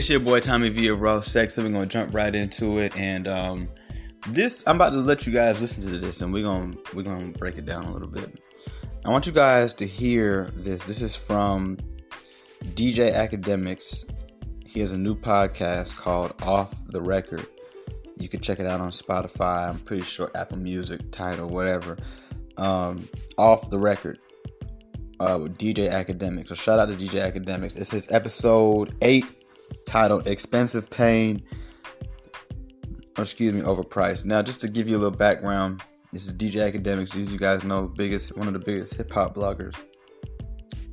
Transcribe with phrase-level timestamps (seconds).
[0.00, 2.96] It's your boy Tommy V of Raw Sex, so we're gonna jump right into it.
[2.96, 3.68] And um,
[4.28, 7.32] this, I'm about to let you guys listen to this, and we're gonna we're gonna
[7.32, 8.40] break it down a little bit.
[9.04, 10.82] I want you guys to hear this.
[10.84, 11.76] This is from
[12.68, 14.10] DJ Akademiks.
[14.66, 17.46] He has a new podcast called Off the Record.
[18.16, 19.68] You can check it out on Spotify.
[19.68, 21.98] I'm pretty sure Apple Music, Tidal, whatever.
[22.56, 23.06] Um,
[23.36, 24.18] off the Record
[25.20, 26.48] uh, with DJ Akademiks.
[26.48, 27.74] So shout out to DJ Akademiks.
[27.74, 29.26] This is episode eight,
[29.90, 31.42] titled "Expensive Pain."
[33.18, 34.24] Or excuse me, overpriced.
[34.24, 35.82] Now, just to give you a little background,
[36.12, 39.34] this is DJ Akademiks, As you guys know, biggest one of the biggest hip hop
[39.34, 39.74] bloggers.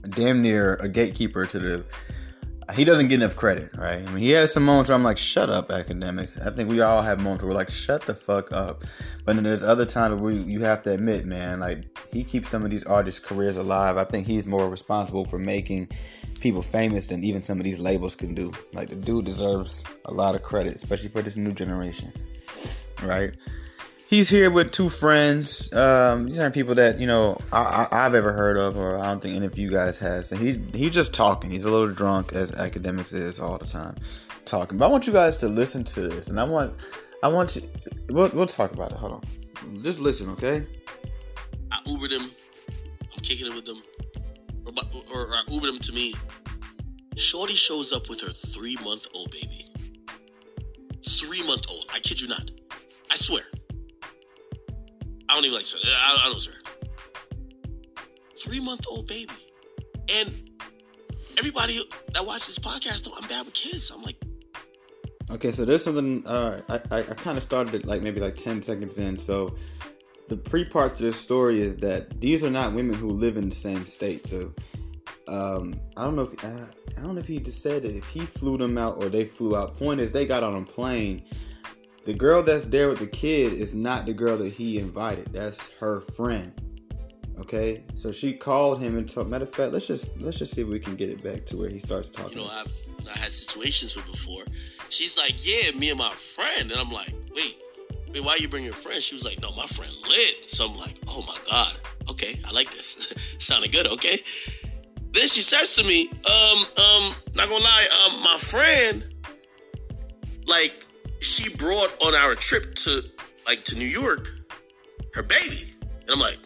[0.09, 1.85] Damn near a gatekeeper to the
[2.73, 4.05] he doesn't get enough credit, right?
[4.05, 6.45] I mean, he has some moments where I'm like, shut up, Akademiks.
[6.45, 8.83] I think we all have moments where we're like, shut the fuck up.
[9.23, 12.65] But then there's other times where you have to admit, man, like, he keeps some
[12.65, 13.95] of these artists' careers alive.
[13.95, 15.89] I think he's more responsible for making
[16.37, 18.51] people famous than even some of these labels can do.
[18.73, 22.11] Like, the dude deserves a lot of credit, especially for this new generation,
[23.03, 23.33] right?
[24.07, 25.71] he's here with two friends.
[25.73, 29.21] Um, these aren't people that you know I, have ever heard of, or I don't
[29.21, 30.31] think any of you guys has.
[30.31, 31.51] And he he's just talking.
[31.51, 33.95] He's a little drunk, as Akademiks is all the time,
[34.45, 34.77] talking.
[34.77, 36.73] But I want you guys to listen to this, and I want
[37.21, 37.69] I want you.
[38.09, 38.97] We'll we'll talk about it.
[38.97, 40.65] Hold on, just listen, okay?
[41.71, 42.31] I Ubered him.
[43.01, 43.83] I'm kicking it with them,
[44.67, 46.13] or, or, Ubered him to me.
[47.15, 49.65] Shorty shows up with her three month old baby.
[51.07, 51.85] Three month old.
[51.93, 52.51] I kid you not.
[53.11, 53.43] I swear.
[55.29, 55.65] I don't even like.
[55.85, 56.57] I, I don't swear.
[58.37, 59.33] Three month old baby.
[60.09, 60.31] And
[61.37, 61.79] everybody
[62.13, 63.91] that watches this podcast, I'm bad with kids.
[63.91, 64.15] I'm like,
[65.31, 66.25] okay, so there's something.
[66.25, 69.17] Uh, I I, I kind of started it like maybe like ten seconds in.
[69.17, 69.55] So
[70.27, 73.49] the pre part to this story is that these are not women who live in
[73.49, 74.25] the same state.
[74.25, 74.53] So
[75.27, 76.65] um, I don't know if uh,
[76.97, 79.25] I don't know if he just said it, if he flew them out or they
[79.25, 79.77] flew out.
[79.77, 81.23] Point is, they got on a plane
[82.07, 85.27] the girl that's there with the kid is not the girl that he invited.
[85.33, 86.53] That's her friend.
[87.37, 89.29] Okay, so she called him and told.
[89.29, 91.57] Matter of fact, let's just let's just see if we can get it back to
[91.57, 92.37] where he starts talking.
[92.37, 92.73] You know, I've
[93.13, 94.43] I had situations with before.
[94.87, 97.57] She's like, "Yeah, me and my friend," and I'm like, "Wait,
[98.23, 100.97] why you bring your friend?" She was like, "No, my friend lit." So I'm like,
[101.07, 101.77] "Oh my god,
[102.09, 103.35] okay, I like this.
[103.39, 104.17] Sounded good, okay."
[105.11, 109.13] Then she says to me, "Um, um, not gonna lie, um, my friend,
[110.45, 110.85] like,
[111.21, 113.01] she brought on our trip to
[113.45, 114.27] like to New York
[115.17, 115.73] her baby.
[115.81, 116.37] And I'm like,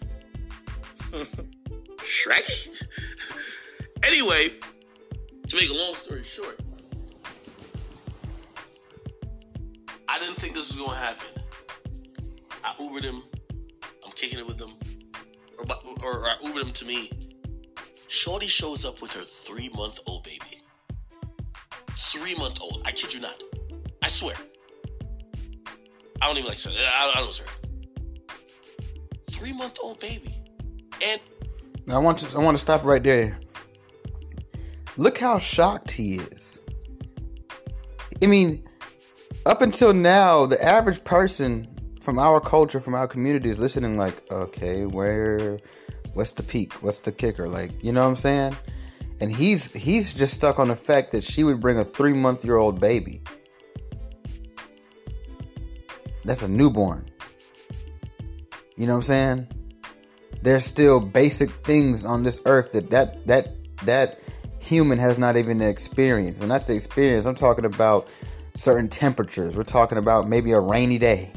[1.98, 2.84] Shrek?
[4.08, 4.48] anyway,
[5.48, 6.59] to make a long story short,
[10.08, 11.41] I didn't think this was gonna happen.
[12.64, 13.24] I Ubered him.
[13.84, 14.72] I'm kicking it with him.
[15.58, 17.10] Or, or, or I Ubered him to me.
[18.08, 20.62] Shorty shows up with her three month old baby.
[21.96, 22.82] Three month old.
[22.86, 23.42] I kid you not.
[24.04, 24.36] I swear.
[26.22, 26.58] I don't even like.
[26.68, 27.50] I, don't swear.
[29.30, 30.44] Three month old baby,
[31.08, 31.22] and
[31.90, 32.38] I want to.
[32.38, 33.40] I want to stop right there.
[34.98, 36.60] Look how shocked he is.
[38.22, 38.68] I mean,
[39.46, 41.68] up until now, the average person
[42.02, 45.60] from our culture, from our community, is listening like, okay, where,
[46.14, 46.74] what's the peak?
[46.84, 47.48] What's the kicker?
[47.48, 48.58] Like, you know what I'm saying?
[49.22, 52.44] And he's he's just stuck on the fact that she would bring a three month
[52.44, 53.22] year old baby.
[56.26, 57.08] That's a newborn.
[58.76, 59.48] You know what I'm saying?
[60.42, 63.54] There's still basic things on this earth that that that
[63.86, 64.22] that
[64.60, 66.42] human has not even experienced.
[66.42, 68.10] When I say experience, I'm talking about
[68.56, 69.56] certain temperatures.
[69.56, 71.32] We're talking about maybe a rainy day.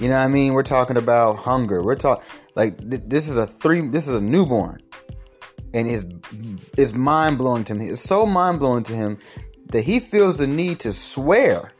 [0.00, 0.54] You know what I mean?
[0.54, 1.82] We're talking about hunger.
[1.82, 2.24] We're talking
[2.54, 3.86] like th- this is a three.
[3.88, 4.80] This is a newborn,
[5.74, 6.04] and it's
[6.78, 7.86] it's mind blowing to me.
[7.86, 9.18] It's so mind blowing to him
[9.66, 11.72] that he feels the need to swear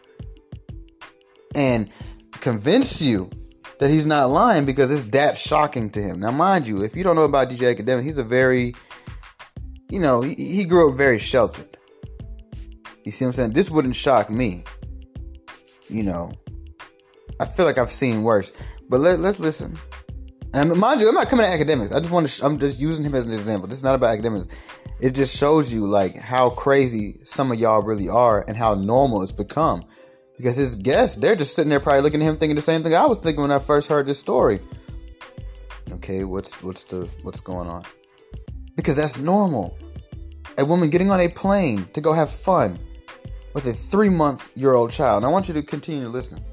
[1.55, 1.91] and
[2.33, 3.31] convince you
[3.79, 6.21] that he's not lying because it's that shocking to him.
[6.21, 8.75] Now, mind you, if you don't know about DJ Akademiks, he's a very,
[9.89, 11.79] you know, he, he grew up very sheltered.
[13.05, 13.53] You see what I'm saying?
[13.55, 14.65] This wouldn't shock me.
[15.89, 16.33] You know,
[17.41, 18.53] I feel like I've seen worse.
[18.89, 19.79] But let, let's listen.
[20.53, 21.95] And mind you, I'm not coming to Akademiks.
[21.95, 22.33] I just want to.
[22.33, 23.67] Sh- I'm just using him as an example.
[23.67, 24.53] This is not about Akademiks.
[25.01, 29.23] It just shows you like how crazy some of y'all really are and how normal
[29.23, 29.85] it's become
[30.37, 32.95] because his guests they're just sitting there probably looking at him thinking the same thing
[32.95, 34.61] I was thinking when I first heard this story.
[35.93, 37.85] Okay, what's what's the what's going on?
[38.77, 39.79] Because that's normal.
[40.59, 42.79] A woman getting on a plane to go have fun
[43.55, 45.19] with a three month year old child.
[45.19, 46.45] And I want you to continue to listen.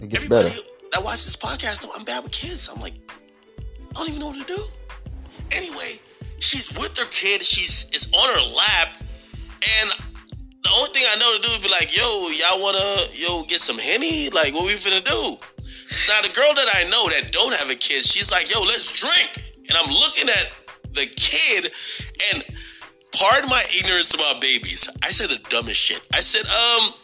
[0.00, 0.62] It gets Everybody better.
[0.92, 2.68] That watch this podcast, I'm bad with kids.
[2.72, 2.94] I'm like,
[3.58, 4.62] I don't even know what to do.
[5.52, 6.00] Anyway,
[6.38, 7.42] she's with her kid.
[7.42, 8.96] She's is on her lap
[9.80, 9.90] And
[10.64, 12.78] the only thing I know to do is be like, yo, y'all wanna
[13.14, 14.30] yo get some henny?
[14.30, 15.36] Like, what we finna do?
[16.08, 18.92] Now the girl that I know that don't have a kid, she's like, yo, let's
[18.92, 19.54] drink.
[19.68, 20.52] And I'm looking at
[20.94, 21.70] the kid,
[22.34, 22.44] and
[23.12, 24.90] pardon my ignorance about babies.
[25.02, 26.06] I said the dumbest shit.
[26.14, 26.94] I said, um,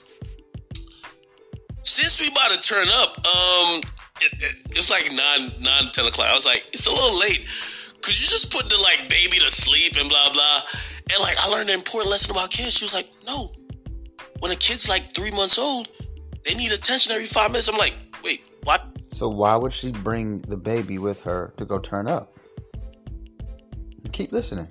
[1.87, 3.81] since we about to turn up, um,
[4.21, 6.29] it, it, it's like 9, 9, 10 o'clock.
[6.29, 7.47] I was like, it's a little late.
[8.03, 10.61] Could you just put the like baby to sleep and blah blah?
[11.13, 12.75] And like I learned an important lesson about kids.
[12.75, 13.53] She was like, no.
[14.41, 15.91] When a kid's like three months old,
[16.45, 17.69] they need attention every five minutes.
[17.69, 18.85] I'm like, wait, what?
[19.13, 22.37] So why would she bring the baby with her to go turn up?
[24.13, 24.69] Keep listening.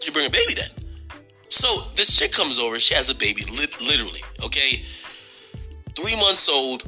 [0.00, 0.70] She bring a baby then.
[1.48, 2.78] So this chick comes over.
[2.78, 4.20] She has a baby, li- literally.
[4.44, 4.82] Okay,
[5.96, 6.84] three months old.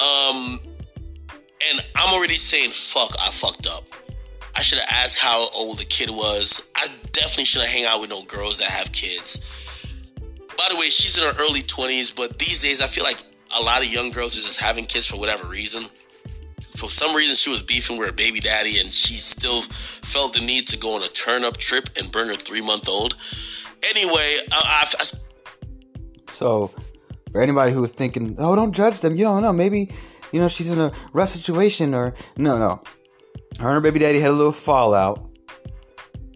[0.00, 0.60] Um,
[1.70, 3.84] and I'm already saying, "Fuck, I fucked up."
[4.56, 6.68] I should have asked how old the kid was.
[6.76, 9.38] I definitely shouldn't hang out with no girls that have kids.
[10.56, 13.18] By the way, she's in her early 20s, but these days I feel like
[13.58, 15.84] a lot of young girls are just having kids for whatever reason.
[16.76, 20.40] For some reason, she was beefing with her baby daddy, and she still felt the
[20.40, 23.16] need to go on a turn up trip and bring her three month old.
[23.90, 25.04] Anyway, I, I, I,
[26.32, 26.70] So,
[27.34, 29.52] for anybody who was thinking, "Oh, don't judge them," you don't know.
[29.52, 29.90] Maybe,
[30.30, 32.80] you know, she's in a rough situation, or no, no.
[33.58, 35.28] Her and her baby daddy had a little fallout,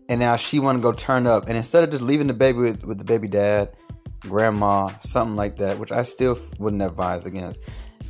[0.09, 1.47] and now she want to go turn up.
[1.47, 3.77] And instead of just leaving the baby with, with the baby dad,
[4.23, 7.61] grandma, something like that, which I still wouldn't advise against,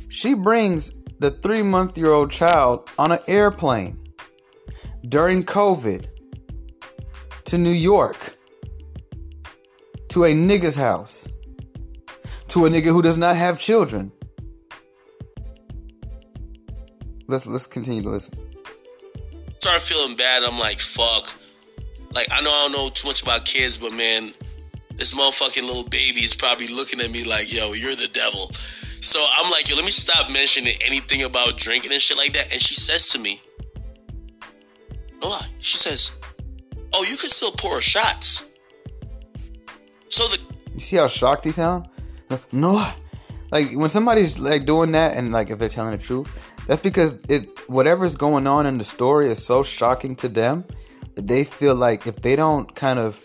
[0.07, 4.03] she brings the three month year old child on an airplane
[5.07, 6.07] during COVID
[7.45, 8.35] to New York
[10.07, 11.27] to a nigga's house
[12.49, 14.11] to a nigga who does not have children.
[17.27, 18.33] Let's let's continue to listen.
[19.59, 20.43] Start feeling bad.
[20.43, 21.29] I'm like, fuck.
[22.11, 24.33] Like, I know I don't know too much about kids, but man,
[24.95, 28.49] this motherfucking little baby is probably looking at me like, yo, you're the devil.
[29.01, 32.51] So I'm like, yo, let me stop mentioning anything about drinking and shit like that.
[32.51, 33.41] And she says to me,
[35.21, 36.11] no lie, she says,
[36.93, 38.45] oh, you can still pour shots.
[40.07, 40.39] So the
[40.73, 41.87] You see how shocked he sound?
[42.51, 42.91] No,
[43.51, 46.29] like when somebody's like doing that, and like if they're telling the truth,
[46.67, 50.65] that's because it whatever's going on in the story is so shocking to them
[51.15, 53.23] that they feel like if they don't kind of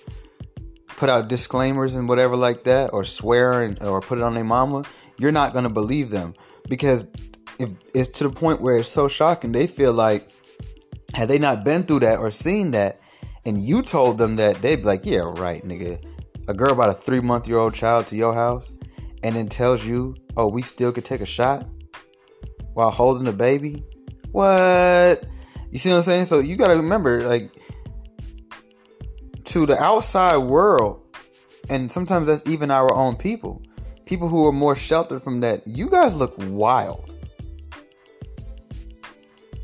[0.86, 4.44] put out disclaimers and whatever like that, or swear and, or put it on their
[4.44, 4.84] mama,
[5.18, 6.34] you're not gonna believe them
[6.68, 7.06] because
[7.58, 10.30] if it's to the point where it's so shocking, they feel like
[11.14, 13.00] had they not been through that or seen that,
[13.44, 16.02] and you told them that, they'd be like, yeah, right, nigga.
[16.48, 18.70] A girl about a three month year old child to your house
[19.24, 21.66] and then tells you, oh, we still could take a shot
[22.74, 23.82] while holding the baby?
[24.30, 25.24] What?
[25.70, 26.26] You see what I'm saying?
[26.26, 27.50] So you gotta remember, like,
[29.44, 31.00] to the outside world,
[31.70, 33.62] and sometimes that's even our own people,
[34.04, 37.14] people who are more sheltered from that, you guys look wild.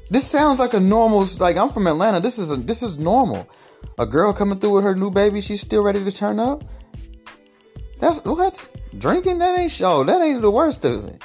[0.09, 2.19] This sounds like a normal like I'm from Atlanta.
[2.19, 3.49] This is a this is normal.
[3.99, 6.65] A girl coming through with her new baby, she's still ready to turn up.
[8.01, 8.69] That's what?
[8.99, 9.39] Drinking?
[9.39, 10.05] That ain't show.
[10.05, 11.23] That ain't the worst of it.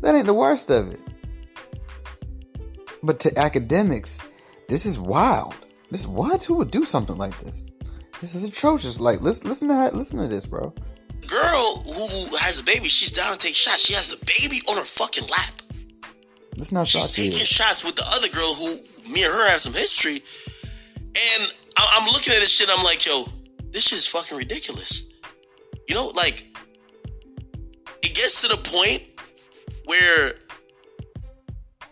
[0.00, 1.00] That ain't the worst of it.
[3.02, 4.22] But to Akademiks,
[4.68, 5.54] this is wild.
[5.90, 6.44] This what?
[6.44, 7.66] Who would do something like this?
[8.20, 9.00] This is atrocious.
[9.00, 10.72] Like, listen, listen to listen to this, bro.
[11.26, 12.06] girl who
[12.38, 13.80] has a baby, she's down to take shots.
[13.84, 15.62] She has the baby on her fucking lap.
[16.56, 19.72] Let's not She's taking shots with the other girl who me and her have some
[19.72, 20.20] history.
[21.14, 22.68] And I- I'm looking at this shit.
[22.70, 23.24] I'm like, yo,
[23.72, 25.08] this shit is fucking ridiculous.
[25.88, 26.51] You know, like
[28.02, 29.02] it gets to the point
[29.86, 30.32] where,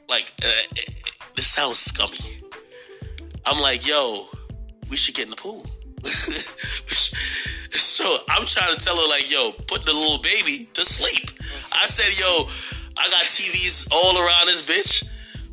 [0.08, 0.48] like, uh,
[1.36, 2.18] this sounds scummy.
[3.46, 4.26] I'm like, yo,
[4.90, 5.66] we should get in the pool.
[7.72, 11.30] so I'm trying to tell her, like, yo, put the little baby to sleep.
[11.72, 12.46] I said, yo,
[12.96, 15.09] I got TVs all around this bitch.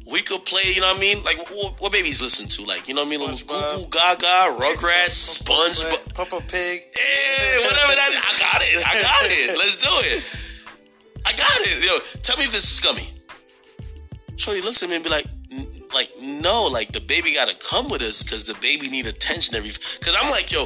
[0.09, 1.21] We could play, you know what I mean?
[1.23, 2.63] Like, what, what babies listen to?
[2.63, 3.19] Like, you know what I mean?
[3.19, 3.35] Little.
[3.47, 6.15] Goo Goo Gaga, Rugrats, SpongeBob.
[6.15, 6.81] Peppa Pig.
[6.95, 8.21] Yeah, whatever that is.
[8.23, 8.87] I got it.
[8.87, 9.57] I got it.
[9.61, 10.23] Let's do it.
[11.25, 11.83] I got it.
[11.83, 13.09] Yo, tell me if this is scummy.
[14.37, 15.25] Shorty looks at me and be like,
[15.93, 19.69] like, no, like the baby gotta come with us because the baby need attention every.
[19.69, 20.65] Because I'm like, yo,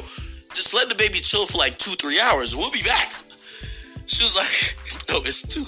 [0.53, 2.55] just let the baby chill for like two, three hours.
[2.55, 3.13] We'll be back.
[4.05, 5.63] She was like, no, it's two.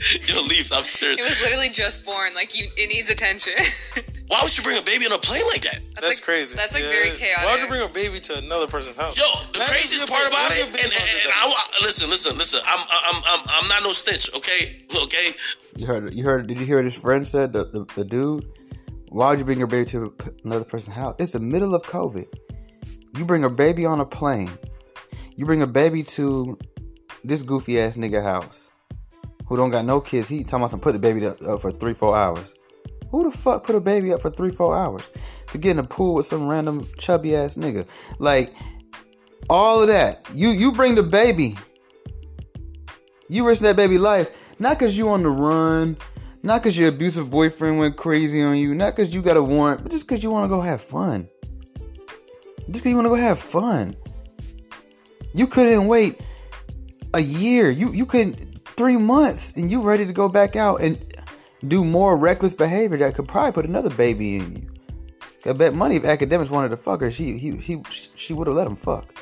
[0.28, 0.70] Yo, leave.
[0.72, 2.34] I'm It was literally just born.
[2.34, 3.52] Like you, it needs attention.
[4.28, 5.80] Why would you bring a baby on a plane like that?
[5.94, 6.56] That's like, crazy.
[6.56, 6.88] That's like Yeah.
[6.90, 7.44] very chaotic.
[7.44, 9.18] Why would you bring a baby to another person's house?
[9.18, 11.44] Yo, the That is craziest part about what it, is and, and, and that?
[11.44, 12.60] I listen, listen, listen.
[12.64, 14.32] I'm, I'm, I'm, I'm not no snitch.
[14.34, 15.36] Okay, okay.
[15.76, 16.14] You heard?
[16.14, 16.46] You heard?
[16.46, 17.52] Did you hear what his friend said?
[17.52, 18.46] The the, the dude.
[19.08, 21.16] Why would you bring your baby to another person's house?
[21.18, 22.26] It's the middle of COVID.
[23.18, 24.50] You bring a baby on a plane.
[25.36, 26.56] You bring a baby to
[27.22, 28.68] this goofy ass nigga house
[29.46, 30.28] who don't got no kids.
[30.28, 32.54] He talking about some put the baby up, for three, four hours.
[33.10, 35.10] Who the fuck put a baby up for three, four hours
[35.50, 37.86] to get in a pool with some random chubby ass nigga?
[38.18, 38.54] Like
[39.50, 40.26] all of that.
[40.34, 41.58] You you bring the baby.
[43.28, 45.96] You risk that baby life not because you on the run,
[46.42, 49.82] not because your abusive boyfriend went crazy on you, not because you got a warrant,
[49.82, 51.28] but just because you want to go have fun.
[52.70, 53.96] Just because you want to go have fun.
[55.34, 56.20] You couldn't wait
[57.12, 57.70] a year.
[57.70, 60.98] You you couldn't three months, and you ready to go back out and
[61.66, 64.68] do more reckless behavior that could probably put another baby in you.
[65.44, 68.56] I bet money if Akademiks wanted to fuck her, she he, he she would have
[68.56, 69.12] let him fuck.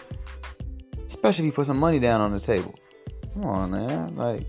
[1.06, 2.74] Especially if he put some money down on the table.
[3.34, 4.16] Come on, man.
[4.16, 4.46] Like,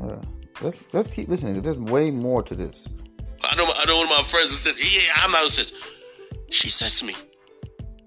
[0.00, 0.16] uh,
[0.62, 1.60] let's let's keep listening.
[1.60, 2.88] There's way more to this.
[3.42, 5.72] I know, I know one of my friends that said, "Yeah, I'm not." Said,
[6.50, 7.14] she says to me,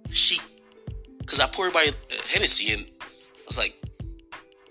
[0.10, 0.40] she,
[1.20, 1.88] because I poured by
[2.30, 3.06] Hennessy, and I
[3.46, 3.77] was like,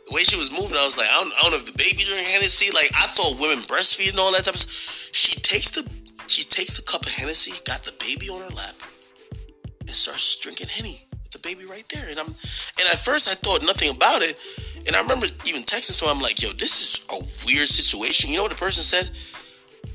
[0.06, 1.76] the way she was moving, I was like, I don't, I don't know if the
[1.76, 2.72] baby drinking Hennessy.
[2.72, 4.60] Like I thought women breastfeed and all that type of.
[4.60, 5.14] stuff.
[5.14, 5.82] She takes the
[6.28, 8.74] she takes the cup of Hennessy, got the baby on her lap,
[9.80, 12.06] and starts drinking Henny with the baby right there.
[12.10, 14.38] And I'm and at first I thought nothing about it.
[14.86, 18.30] And I remember even texting someone, I'm like, yo, this is a weird situation.
[18.30, 19.10] You know what the person said?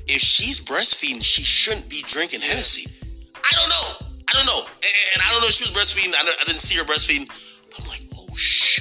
[0.08, 2.90] If she's breastfeeding, she shouldn't be drinking Hennessy.
[3.36, 4.08] I don't know.
[4.28, 4.60] I don't know.
[4.60, 6.12] And, and I don't know if she was breastfeeding.
[6.12, 7.28] I, I didn't see her breastfeeding.
[7.70, 8.71] But I'm like, oh shit.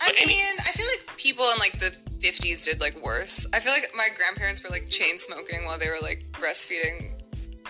[0.00, 3.46] I But any- mean, I feel like people in like the 50s did like worse.
[3.54, 7.12] I feel like my grandparents were like chain smoking while they were like breastfeeding.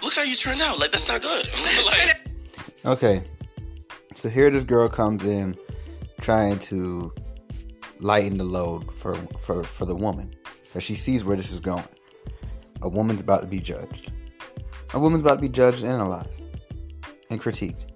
[0.03, 0.79] Look how you turned out.
[0.79, 1.47] Like that's not good.
[2.85, 3.23] like, Okay.
[4.15, 5.57] So here this girl comes in
[6.21, 7.13] trying to
[8.01, 10.35] lighten the load for for, for the woman.
[10.65, 11.85] Because she sees where this is going.
[12.83, 14.13] A woman's about to be judged.
[14.95, 16.43] A woman's about to be judged and analyzed
[17.31, 17.91] and critiqued.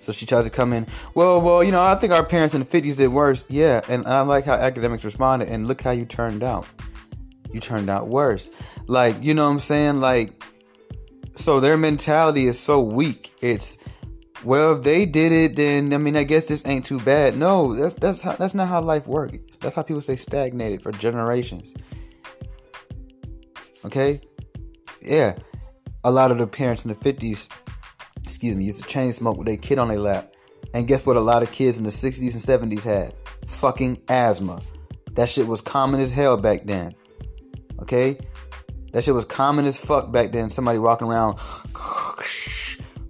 [0.00, 2.60] So she tries to come in, well, well, you know, I think our parents in
[2.60, 3.44] the 50s did worse.
[3.48, 6.66] Yeah, and I like how Akademiks responded, and look how you turned out.
[7.52, 8.48] You turned out worse.
[8.86, 10.00] Like, you know what I'm saying?
[10.00, 10.42] Like,
[11.36, 13.32] so their mentality is so weak.
[13.40, 13.78] It's
[14.44, 17.36] well, if they did it, then I mean, I guess this ain't too bad.
[17.36, 19.38] No, that's that's how, that's not how life works.
[19.60, 21.74] That's how people stay stagnated for generations.
[23.84, 24.20] Okay,
[25.02, 25.36] yeah,
[26.04, 27.48] a lot of the parents in the fifties,
[28.30, 30.34] excuse me, used to chain smoke with their kid on their lap,
[30.72, 31.16] and guess what?
[31.16, 33.12] A lot of kids in the sixties and seventies had
[33.46, 34.62] fucking asthma.
[35.14, 36.94] That shit was common as hell back then.
[37.80, 38.18] Okay,
[38.92, 40.48] that shit was common as fuck back then.
[40.48, 41.34] Somebody walking around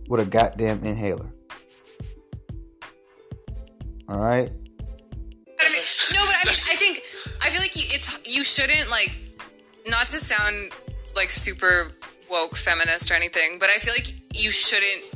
[0.08, 1.30] with a goddamn inhaler.
[4.08, 4.50] All right.
[6.12, 6.98] No, but I mean, I think
[7.44, 9.20] I feel like you, it's you shouldn't like
[9.86, 10.72] not to sound
[11.14, 11.92] like super
[12.30, 15.09] woke feminist or anything, but I feel like you shouldn't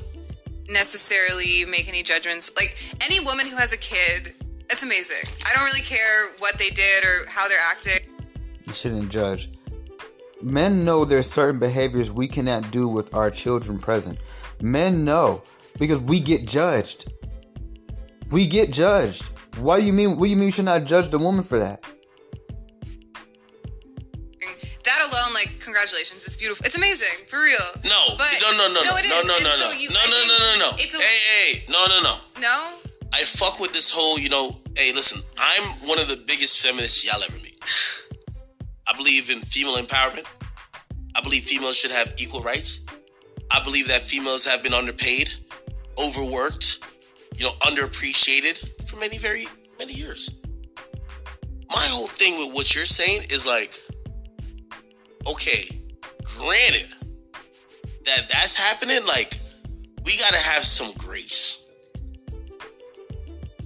[0.69, 2.51] necessarily make any judgments.
[2.57, 4.35] Like any woman who has a kid,
[4.71, 5.31] it's amazing.
[5.47, 8.15] I don't really care what they did or how they're acting.
[8.67, 9.51] You shouldn't judge.
[10.43, 14.19] Men know there's certain behaviors we cannot do with our children present.
[14.61, 15.43] Men know
[15.79, 17.13] because we get judged.
[18.31, 19.23] We get judged.
[19.59, 20.17] Why do you mean?
[20.17, 21.85] What do you mean you should not judge the woman for that?
[24.85, 26.65] That alone, like, congratulations, it's beautiful.
[26.67, 27.57] It's amazing, for real.
[27.85, 29.27] no, but no, no, no, no, it no, is.
[29.27, 30.71] no, no, so no, you- no, no, no, no, no.
[30.77, 32.17] It's a, Hey, hey, no, no, no.
[32.41, 32.75] no.
[33.13, 37.05] I fuck with this whole, you know, hey, listen, I'm one of the biggest feminists
[37.05, 37.57] y'all ever meet.
[38.87, 40.27] I believe in female empowerment.
[41.15, 42.81] I believe females should have equal rights.
[43.51, 45.31] I believe that females have been underpaid,
[45.99, 46.81] overworked,
[47.37, 49.45] you know, underappreciated for many, very
[49.79, 50.29] many years.
[51.71, 53.79] My whole thing with what you're saying is like,
[55.29, 55.81] okay,
[56.39, 56.87] granted
[58.05, 59.35] that that's happening, like,
[60.05, 61.65] we gotta have some grace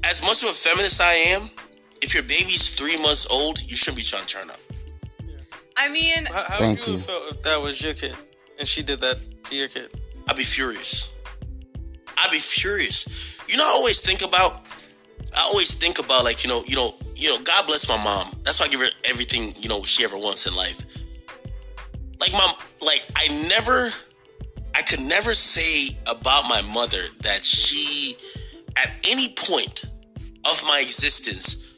[0.05, 1.51] as much of a feminist I am,
[2.01, 4.61] if your baby's three months old, you shouldn't be trying to turn up.
[5.77, 6.93] I mean, How, how would you you.
[6.93, 8.17] have felt if that was your kid
[8.59, 10.01] and she did that to your kid?
[10.29, 11.13] I'd be furious.
[12.17, 13.41] I'd be furious.
[13.49, 14.65] You know, I always think about.
[15.37, 17.39] I always think about like you know, you know, you know.
[17.45, 18.35] God bless my mom.
[18.43, 20.98] That's why I give her everything you know she ever wants in life.
[22.21, 23.91] Like mom, like I never,
[24.75, 28.17] I could never say about my mother that she,
[28.77, 29.85] at any point
[30.45, 31.77] of my existence,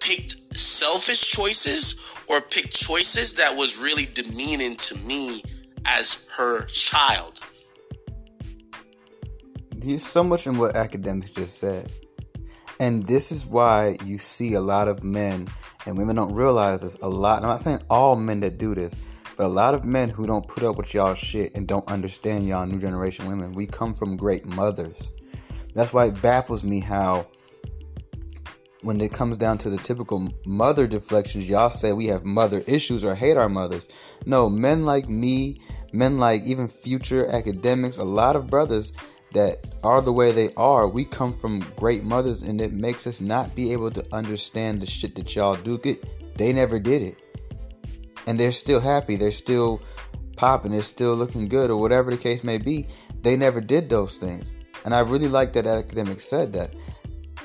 [0.00, 5.42] picked selfish choices or picked choices that was really demeaning to me
[5.84, 7.40] as her child.
[9.76, 11.90] There's so much in what Akademiks just said.
[12.78, 15.48] And this is why you see a lot of men
[15.86, 17.42] and women don't realize this a lot.
[17.42, 18.94] I'm not saying all men that do this,
[19.40, 22.66] a lot of men who don't put up with y'all shit and don't understand y'all
[22.66, 23.52] new generation women.
[23.52, 25.10] We come from great mothers.
[25.74, 27.26] That's why it baffles me how
[28.82, 33.04] when it comes down to the typical mother deflections, y'all say we have mother issues
[33.04, 33.88] or hate our mothers.
[34.26, 35.60] No, men like me,
[35.92, 38.92] men like even future Akademiks, a lot of brothers
[39.32, 43.20] that are the way they are, we come from great mothers and it makes us
[43.20, 45.78] not be able to understand the shit that y'all do.
[45.78, 47.29] Get, They never did it.
[48.26, 49.16] And they're still happy.
[49.16, 49.80] They're still
[50.36, 50.72] popping.
[50.72, 52.86] They're still looking good or whatever the case may be.
[53.22, 54.54] They never did those things.
[54.84, 56.74] And I really like that academic said that.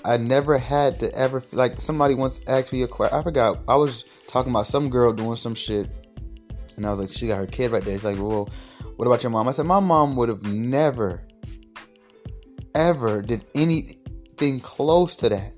[0.03, 3.17] I never had to ever like somebody once asked me a question.
[3.17, 3.59] I forgot.
[3.67, 5.89] I was talking about some girl doing some shit,
[6.77, 7.97] and I was like, she got her kid right there.
[7.97, 8.47] She's like, well,
[8.97, 9.47] what about your mom?
[9.47, 11.25] I said, my mom would have never,
[12.75, 15.53] ever did anything close to that.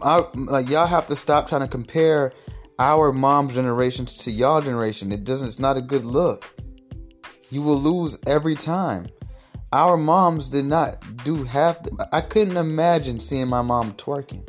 [0.00, 2.32] I, like y'all have to stop trying to compare
[2.78, 5.12] our mom's generation to y'all generation.
[5.12, 5.48] It doesn't.
[5.48, 6.44] It's not a good look.
[7.50, 9.08] You will lose every time
[9.72, 11.82] our moms did not do half.
[11.82, 14.48] The, I couldn't imagine seeing my mom twerking.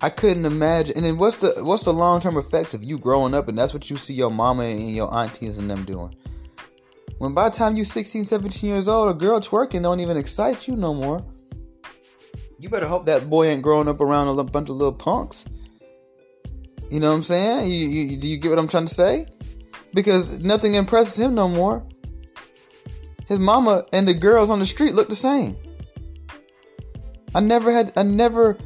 [0.00, 0.96] I couldn't imagine.
[0.96, 3.72] And then what's the what's the long term effects of you growing up and that's
[3.72, 6.14] what you see your mama and your aunties and them doing?
[7.18, 10.66] When by the time you 16, 17 years old, a girl twerking don't even excite
[10.66, 11.24] you no more.
[12.58, 15.44] You better hope that boy ain't growing up around a bunch of little punks.
[16.94, 17.68] You know what I'm saying?
[17.72, 19.26] You, you, do you get what I'm trying to say?
[19.94, 21.84] Because nothing impresses him no more.
[23.26, 25.56] His mama and the girls on the street look the same.
[27.34, 28.56] I never had, I never,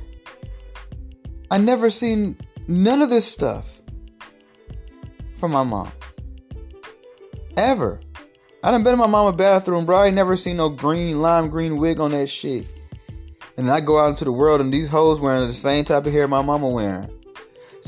[1.51, 3.81] I never seen none of this stuff
[5.39, 5.91] from my mom.
[7.57, 7.99] Ever.
[8.63, 10.01] I done been in my mama bathroom, bro.
[10.01, 12.67] I ain't never seen no green, lime green wig on that shit.
[13.57, 16.13] And I go out into the world and these hoes wearing the same type of
[16.13, 17.18] hair my mama wearing.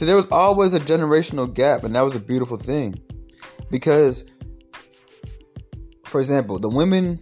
[0.00, 2.98] So there was always a generational gap, and that was a beautiful thing.
[3.70, 4.24] Because
[6.04, 7.20] for example, the women.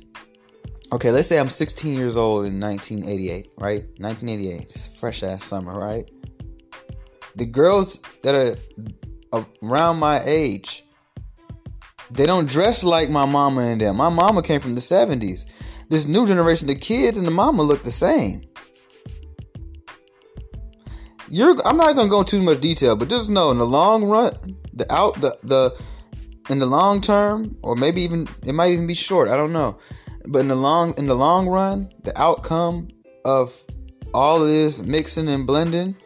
[0.93, 3.83] Okay, let's say I'm 16 years old in 1988, right?
[3.99, 6.09] 1988, fresh ass summer, right?
[7.35, 8.57] The girls that
[9.33, 10.85] are around my age,
[12.13, 13.97] they don't dress like my mama and them.
[13.97, 15.47] My mama came from the 70s.
[15.89, 18.48] This new generation, the kids and the mama look the same.
[21.31, 24.05] You're I'm not gonna go into too much detail, but just know in the long
[24.05, 24.33] run,
[24.73, 25.77] the out the the
[26.49, 29.29] in the long term, or maybe even it might even be short.
[29.29, 29.79] I don't know.
[30.27, 32.89] But in the long in the long run, the outcome
[33.25, 33.63] of
[34.15, 35.97] all this mixing and blending,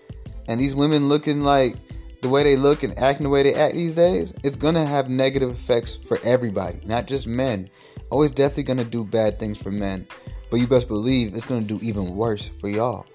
[0.48, 1.76] and these women looking like
[2.22, 5.08] the way they look and acting the way they act these days, it's gonna have
[5.08, 7.68] negative effects for everybody, not just men.
[8.11, 10.06] Always definitely gonna do bad things for men,
[10.50, 13.06] but you best believe it's gonna do even worse for y'all.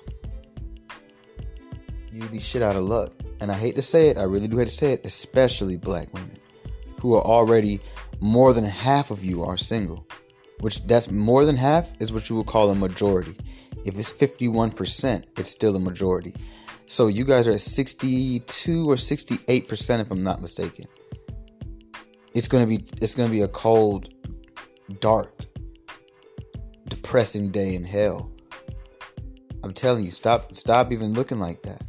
[2.11, 4.57] You be shit out of luck, and I hate to say it, I really do
[4.57, 6.39] hate to say it, especially black women
[7.01, 7.79] who are already
[8.19, 10.07] more than half of you are single,
[10.61, 13.35] which that's more than half is what you would call a majority.
[13.85, 16.33] If it's 51%, it's still a majority.
[16.87, 20.85] So you guys are at 62 or 68% if I'm not mistaken.
[22.33, 24.13] It's going to be it's going to be a cold,
[24.99, 25.41] dark,
[26.87, 28.31] depressing day in hell.
[29.63, 31.81] I'm telling you, stop stop even looking like that.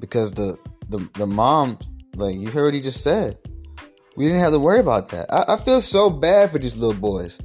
[0.00, 0.56] Because the
[0.88, 1.78] the the mom
[2.16, 3.38] like you heard what he just said
[4.16, 5.32] we didn't have to worry about that.
[5.32, 7.38] I, I feel so bad for these little boys.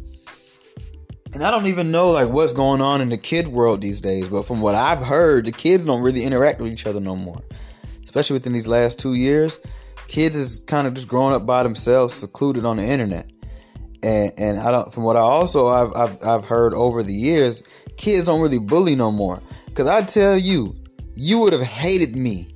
[1.33, 4.27] And I don't even know like what's going on in the kid world these days,
[4.27, 7.41] but from what I've heard, the kids don't really interact with each other no more.
[8.03, 9.59] Especially within these last two years,
[10.07, 13.31] kids is kind of just growing up by themselves, secluded on the internet.
[14.01, 17.61] And and I don't from what I also I've I've, I've heard over the years,
[17.97, 19.41] kids don't really bully no more.
[19.75, 20.75] Cause I tell you,
[21.19, 22.47] you would have hated me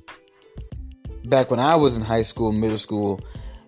[1.26, 3.20] back when I was in high school, middle school,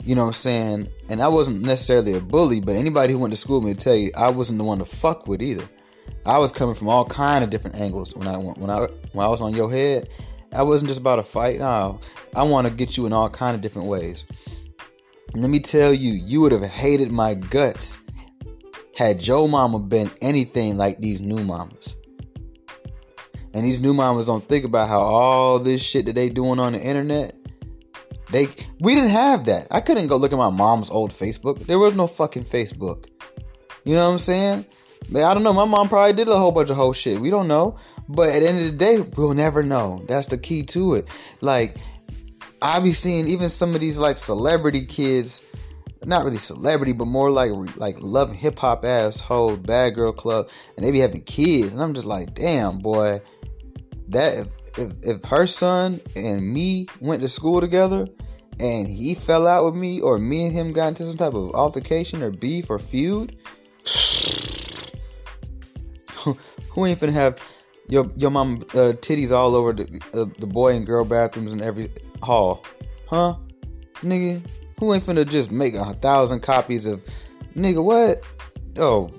[0.02, 0.88] you know what I'm saying?
[1.10, 3.80] And I wasn't necessarily a bully, but anybody who went to school with me would
[3.80, 5.68] tell you I wasn't the one to fuck with either.
[6.24, 9.28] I was coming from all kind of different angles when I when I when I
[9.28, 10.08] was on your head.
[10.54, 11.58] I wasn't just about a fight.
[11.58, 12.00] No,
[12.34, 14.24] I want to get you in all kind of different ways.
[15.34, 17.98] And let me tell you, you would have hated my guts
[18.96, 21.96] had your mama been anything like these new mamas.
[23.56, 26.74] And these new mamas don't think about how all this shit that they doing on
[26.74, 27.34] the internet
[28.30, 28.48] they
[28.80, 29.68] we didn't have that.
[29.70, 31.64] I couldn't go look at my mom's old Facebook.
[31.66, 33.06] There was no fucking Facebook.
[33.84, 34.66] You know what I'm saying?
[35.08, 35.52] Man, I don't know.
[35.52, 37.20] My mom probably did a whole bunch of whole shit.
[37.20, 37.78] We don't know.
[38.08, 40.04] But at the end of the day, we'll never know.
[40.08, 41.08] That's the key to it.
[41.40, 41.76] Like,
[42.60, 45.42] I be seeing even some of these like celebrity kids,
[46.04, 50.84] not really celebrity, but more like like love hip hop asshole, bad girl club, and
[50.84, 53.20] they be having kids, and I'm just like, damn boy,
[54.08, 58.06] that if if her son and me went to school together
[58.58, 61.54] and he fell out with me, or me and him got into some type of
[61.54, 63.36] altercation or beef or feud,
[66.70, 67.40] who ain't finna have
[67.88, 71.60] your your mom uh, titties all over the uh, the boy and girl bathrooms in
[71.60, 71.90] every
[72.22, 72.64] hall,
[73.08, 73.36] huh?
[73.96, 74.42] Nigga,
[74.78, 77.04] who ain't finna just make a thousand copies of
[77.54, 78.22] nigga what?
[78.78, 79.10] Oh,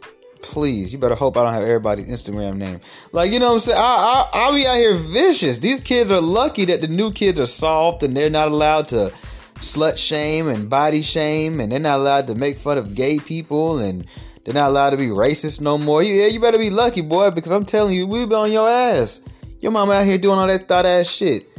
[0.47, 2.79] please, you better hope I don't have everybody's Instagram name.
[3.11, 3.77] Like, you know what I'm saying?
[3.77, 5.59] I, I, I'll be out here vicious.
[5.59, 9.11] These kids are lucky that the new kids are soft and they're not allowed to
[9.55, 13.79] slut shame and body shame and they're not allowed to make fun of gay people
[13.79, 14.05] and
[14.43, 16.01] they're not allowed to be racist no more.
[16.01, 19.19] Yeah, you better be lucky, boy, because I'm telling you, we be on your ass.
[19.59, 21.49] Your mama out here doing all that thought ass shit.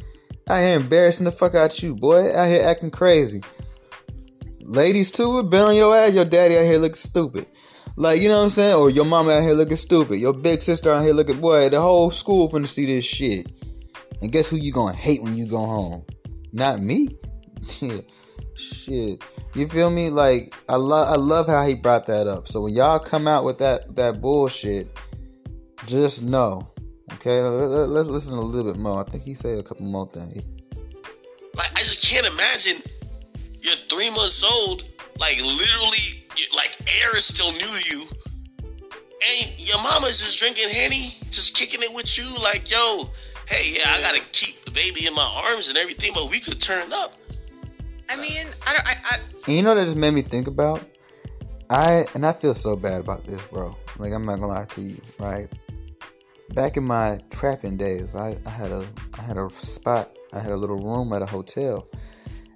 [0.49, 2.35] Out here embarrassing the fuck out you, boy.
[2.35, 3.43] Out here acting crazy.
[4.61, 6.15] Ladies too, been on your ass.
[6.15, 7.47] Your daddy out here looking stupid.
[7.99, 8.77] Like, you know what I'm saying?
[8.77, 10.19] Or your mama out here looking stupid.
[10.19, 13.51] Your big sister out here looking, boy, the whole school finna see this shit.
[14.23, 16.05] And guess who you gonna hate when you go home?
[16.53, 17.19] Not me.
[18.55, 19.25] shit.
[19.55, 20.11] You feel me?
[20.11, 22.47] Like I love I love how he brought that up.
[22.47, 24.97] So when y'all come out with that that bullshit,
[25.87, 26.71] just know.
[27.15, 29.01] Okay, let, us listen a little bit more.
[29.01, 30.45] I think he said a couple more things.
[31.57, 32.81] Like I just can't imagine
[33.61, 34.83] you're three months old,
[35.19, 38.05] like literally like air is still new to you.
[39.29, 43.05] And your mama's just drinking Henny, just kicking it with you, like, yo,
[43.49, 46.61] hey, yeah, I gotta keep the baby in my arms and everything, but we could
[46.61, 47.15] turn up.
[48.11, 49.17] I mean, I don't, I, I...
[49.47, 50.85] And you know what that just made me think about?
[51.69, 53.77] I, and I feel so bad about this, bro.
[53.99, 55.49] Like, I'm not gonna lie to you, right?
[56.55, 60.53] Back in my trapping days, I, I had a, I had a spot, I had
[60.53, 61.87] a little room at a hotel,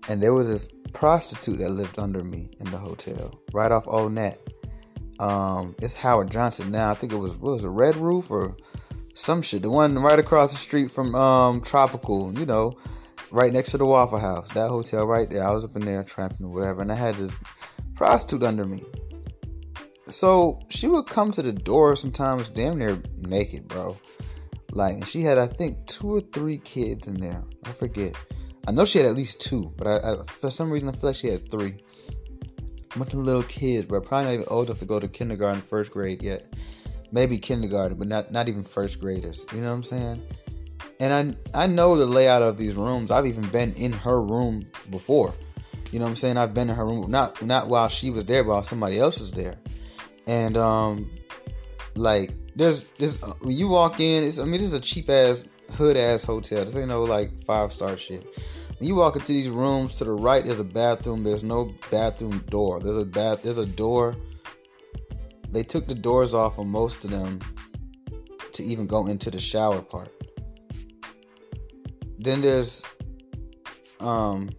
[0.08, 4.18] and there was this prostitute that lived under me in the hotel, right off Old.
[5.18, 6.90] Um, it's Howard Johnson now.
[6.90, 8.56] I think it was was a Red Roof or
[9.14, 9.62] some shit.
[9.62, 12.76] The one right across the street from um, Tropical, you know,
[13.30, 14.48] right next to the Waffle House.
[14.50, 15.44] That hotel right there.
[15.44, 17.38] I was up in there trapping or whatever, and I had this
[17.94, 18.82] prostitute under me.
[20.06, 23.96] So she would come to the door sometimes damn near naked, bro.
[24.72, 27.42] Like, and she had I think two or three kids in there.
[27.64, 28.14] I forget.
[28.66, 31.10] I know she had at least two, but I, I, for some reason I feel
[31.10, 31.76] like she had three.
[32.94, 35.62] A bunch of little kids, but probably not even old enough to go to kindergarten,
[35.62, 36.52] first grade yet.
[37.10, 39.46] Maybe kindergarten, but not not even first graders.
[39.52, 40.22] You know what I'm saying?
[41.00, 43.10] And I I know the layout of these rooms.
[43.10, 45.34] I've even been in her room before.
[45.90, 46.36] You know what I'm saying?
[46.36, 49.18] I've been in her room not not while she was there, but while somebody else
[49.18, 49.56] was there.
[50.26, 51.10] And um,
[51.94, 55.46] like there's this when you walk in, it's I mean this is a cheap ass
[55.72, 56.64] hood ass hotel.
[56.64, 58.24] This ain't no like five star shit.
[58.78, 61.24] When you walk into these rooms, to the right there's a bathroom.
[61.24, 62.80] There's no bathroom door.
[62.80, 63.42] There's a bath.
[63.42, 64.16] There's a door.
[65.50, 67.40] They took the doors off of most of them
[68.52, 70.10] to even go into the shower part.
[72.18, 72.84] Then there's
[74.00, 74.50] um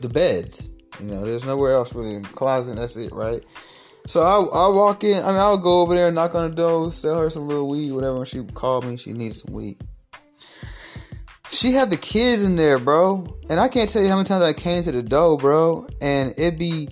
[0.00, 0.70] the beds.
[1.00, 2.22] You know, there's nowhere else really.
[2.22, 2.76] Closet.
[2.76, 3.44] That's it, right?
[4.06, 5.22] So I I walk in.
[5.24, 7.92] I mean, I'll go over there, knock on the door, sell her some little weed,
[7.92, 8.16] whatever.
[8.16, 9.82] When she called me, she needs some weed.
[11.50, 14.42] She had the kids in there, bro, and I can't tell you how many times
[14.42, 16.88] I came to the door, bro, and it'd be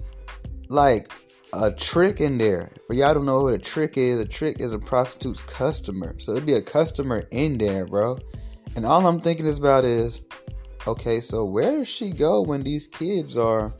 [0.68, 1.10] like
[1.52, 2.70] a trick in there.
[2.86, 6.14] For y'all don't know what a trick is, a trick is a prostitute's customer.
[6.18, 8.18] So it'd be a customer in there, bro.
[8.76, 10.20] And all I'm thinking about is,
[10.86, 13.74] okay, so where does she go when these kids are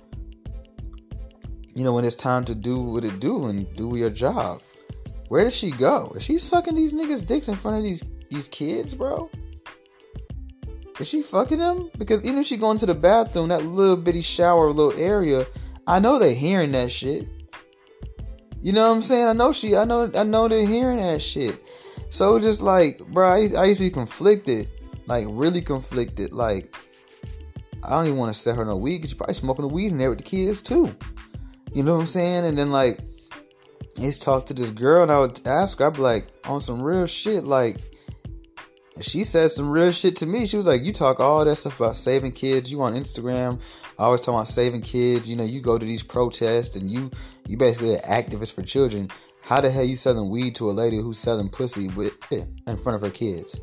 [1.74, 4.60] you know, when it's time to do what it do and do your job.
[5.28, 6.12] Where does she go?
[6.14, 9.30] Is she sucking these niggas' dicks in front of these these kids, bro?
[10.98, 11.90] Is she fucking them?
[11.98, 15.46] Because even if she going to the bathroom, that little bitty shower little area,
[15.86, 17.26] I know they hearing that shit.
[18.60, 19.26] You know what I'm saying?
[19.26, 21.60] I know she, I know, I know they're hearing that shit.
[22.10, 24.68] So just like, bro, I used, I used to be conflicted,
[25.06, 26.32] like really conflicted.
[26.32, 26.74] Like,
[27.82, 29.92] I don't even want to set her no weed because she probably smoking the weed
[29.92, 30.94] in there with the kids too.
[31.74, 32.44] You know what I'm saying?
[32.44, 33.00] And then like
[33.98, 36.82] he's talked to this girl and I would ask her, I'd be like, on some
[36.82, 37.76] real shit, like
[39.00, 40.46] she said some real shit to me.
[40.46, 42.70] She was like, You talk all that stuff about saving kids.
[42.70, 43.60] You on Instagram,
[43.98, 45.28] always talk about saving kids.
[45.28, 47.10] You know, you go to these protests and you
[47.46, 49.08] you basically an activist for children.
[49.40, 52.76] How the hell you selling weed to a lady who's selling pussy with eh, in
[52.76, 53.60] front of her kids?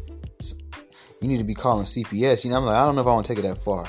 [1.22, 2.44] You need to be calling CPS.
[2.44, 3.86] You know, I'm like, I don't know if I want to take it that far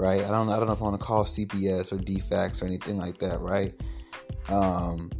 [0.00, 0.22] right?
[0.22, 2.96] I don't I don't know if I want to call CPS or DFACS or anything
[2.96, 3.78] like that, right?
[4.48, 5.10] Um,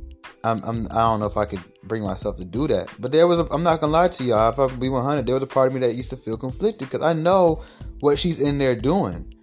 [0.43, 2.89] I'm, I'm I don't know if I could bring myself to do that.
[2.99, 4.51] But there was I'm not gonna lie to y'all.
[4.51, 6.39] If I could be 100, there was a part of me that used to feel
[6.39, 7.63] conflicted because I know
[8.01, 9.35] what she's in there doing,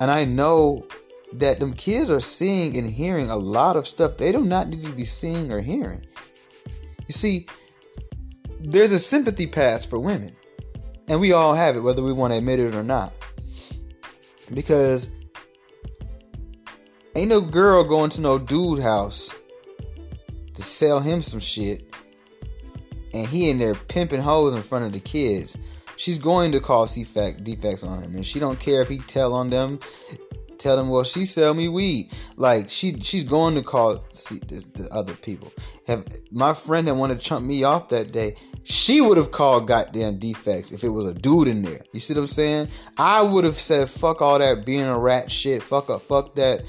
[0.00, 0.86] and I know
[1.32, 4.84] that them kids are seeing and hearing a lot of stuff they do not need
[4.84, 6.06] to be seeing or hearing.
[7.08, 7.48] You see,
[8.60, 10.36] there's a sympathy pass for women,
[11.08, 13.12] and we all have it, whether we want to admit it or not.
[14.52, 15.08] Because
[17.16, 19.30] ain't no girl going to no dude house
[20.54, 21.94] to sell him some shit
[23.14, 25.56] and he in there pimping hoes in front of the kids.
[25.96, 29.32] She's going to cause defect DFACS on him, and she don't care if he tell
[29.32, 29.78] on them,
[30.58, 32.10] tell them, well, she sell me weed.
[32.36, 35.52] Like she she's going to call see, the, the other people.
[35.86, 39.66] Have my friend that wanted to chump me off that day, she would have called
[39.66, 41.80] goddamn DFACS if it was a dude in there.
[41.92, 42.68] You see what I'm saying?
[42.98, 45.62] I would have said, fuck all that being a rat shit.
[45.62, 46.64] Fuck up, fuck that,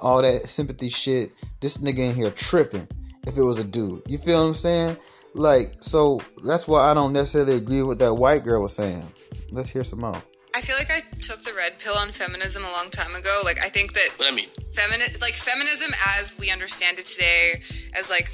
[0.00, 1.32] all that sympathy shit.
[1.60, 2.88] This nigga in here tripping.
[3.26, 4.96] If it was a dude, you feel what I'm saying?
[5.34, 9.02] Like, so that's why I don't necessarily agree with that white girl was saying.
[9.50, 10.22] Let's hear some more.
[10.54, 13.40] I feel like I took the red pill on feminism a long time ago.
[13.44, 17.60] Like I think that What I mean, femini- like feminism as we understand it today,
[17.98, 18.30] as like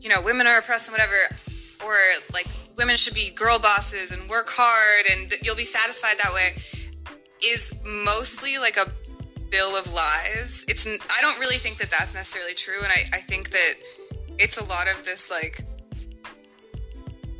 [0.00, 1.12] you know women are oppressed and whatever,
[1.84, 1.94] or
[2.32, 6.56] like women should be girl bosses and work hard and you'll be satisfied that way,
[7.44, 8.90] is mostly like a
[9.50, 10.64] bill of lies.
[10.68, 13.74] It's I don't really think that that's necessarily true, and I I think that
[14.38, 15.64] it's a lot of this like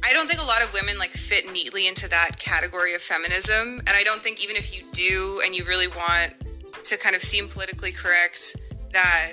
[0.09, 3.79] I don't think a lot of women like fit neatly into that category of feminism.
[3.81, 6.35] And I don't think even if you do and you really want
[6.85, 8.57] to kind of seem politically correct,
[8.93, 9.33] that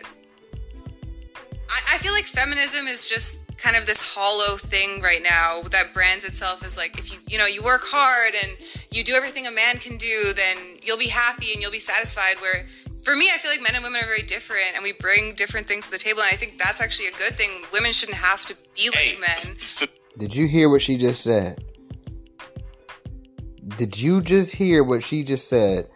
[1.69, 5.91] I, I feel like feminism is just kind of this hollow thing right now that
[5.91, 8.55] brands itself as like if you you know you work hard and
[8.91, 12.35] you do everything a man can do then you'll be happy and you'll be satisfied.
[12.41, 12.67] Where
[13.03, 15.65] for me i feel like men and women are very different and we bring different
[15.65, 16.21] things to the table.
[16.21, 17.49] And i think that's actually a good thing.
[17.73, 19.89] Women shouldn't have to be like men.
[20.19, 21.63] Did you hear what she just said?
[23.77, 25.89] Did you just hear what she just said?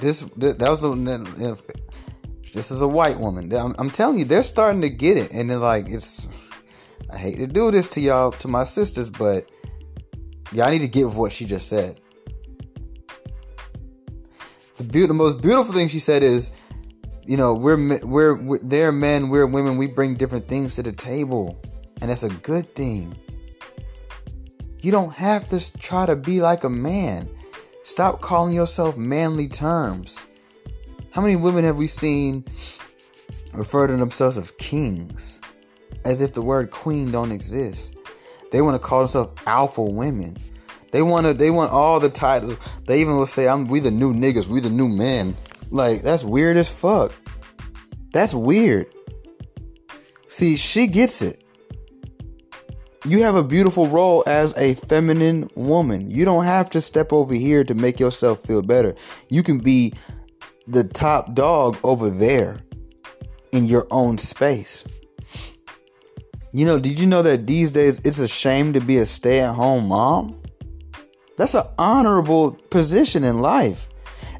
[0.00, 0.88] This that was a,
[2.52, 3.52] this is a white woman.
[3.52, 6.28] I'm, I'm telling you, they're starting to get it, and they're like, it's.
[7.12, 9.50] I hate to do this to y'all, to my sisters, but
[10.52, 12.00] y'all need to get with what she just said.
[14.76, 16.52] The, be- the most beautiful thing she said is,
[17.30, 20.90] you know we're we're, we're they're men we're women we bring different things to the
[20.90, 21.60] table
[22.00, 23.16] and that's a good thing
[24.80, 27.28] you don't have to try to be like a man
[27.84, 30.24] stop calling yourself manly terms
[31.12, 32.44] how many women have we seen
[33.52, 35.40] refer to themselves as kings
[36.04, 37.96] as if the word queen don't exist
[38.52, 40.36] they want to call themselves alpha women
[40.92, 43.90] they want to they want all the titles they even will say i'm we the
[43.90, 45.36] new niggas we the new men
[45.70, 47.12] like that's weird as fuck.
[48.12, 48.86] That's weird.
[50.28, 51.44] See, she gets it.
[53.06, 56.10] You have a beautiful role as a feminine woman.
[56.10, 58.94] You don't have to step over here to make yourself feel better.
[59.28, 59.94] You can be
[60.66, 62.58] the top dog over there
[63.52, 64.84] in your own space.
[66.52, 69.40] You know, did you know that these days it's a shame to be a stay
[69.40, 70.40] at home mom?
[71.36, 73.90] That's an honorable position in life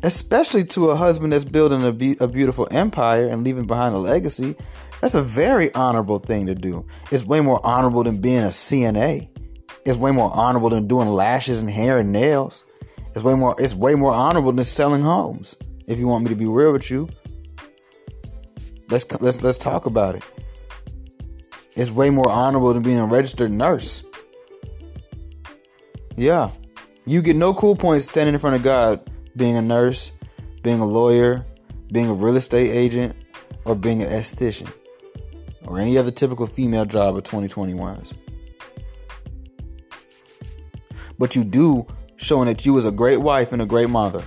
[0.02, 3.98] especially to a husband that's building a, be- a beautiful empire and leaving behind a
[3.98, 4.56] legacy.
[5.00, 6.86] That's a very honorable thing to do.
[7.10, 9.28] It's way more honorable than being a CNA.
[9.86, 12.64] It's way more honorable than doing lashes and hair and nails.
[13.08, 13.56] It's way more.
[13.58, 15.56] It's way more honorable than selling homes.
[15.90, 17.08] If you want me to be real with you,
[18.90, 20.22] let's let's let's talk about it.
[21.74, 24.04] It's way more honorable than being a registered nurse.
[26.14, 26.50] Yeah,
[27.06, 30.12] you get no cool points standing in front of God being a nurse,
[30.62, 31.44] being a lawyer,
[31.90, 33.16] being a real estate agent,
[33.64, 34.72] or being an esthetician,
[35.64, 38.12] or any other typical female job of 2021s.
[41.18, 44.22] But you do showing that you was a great wife and a great mother,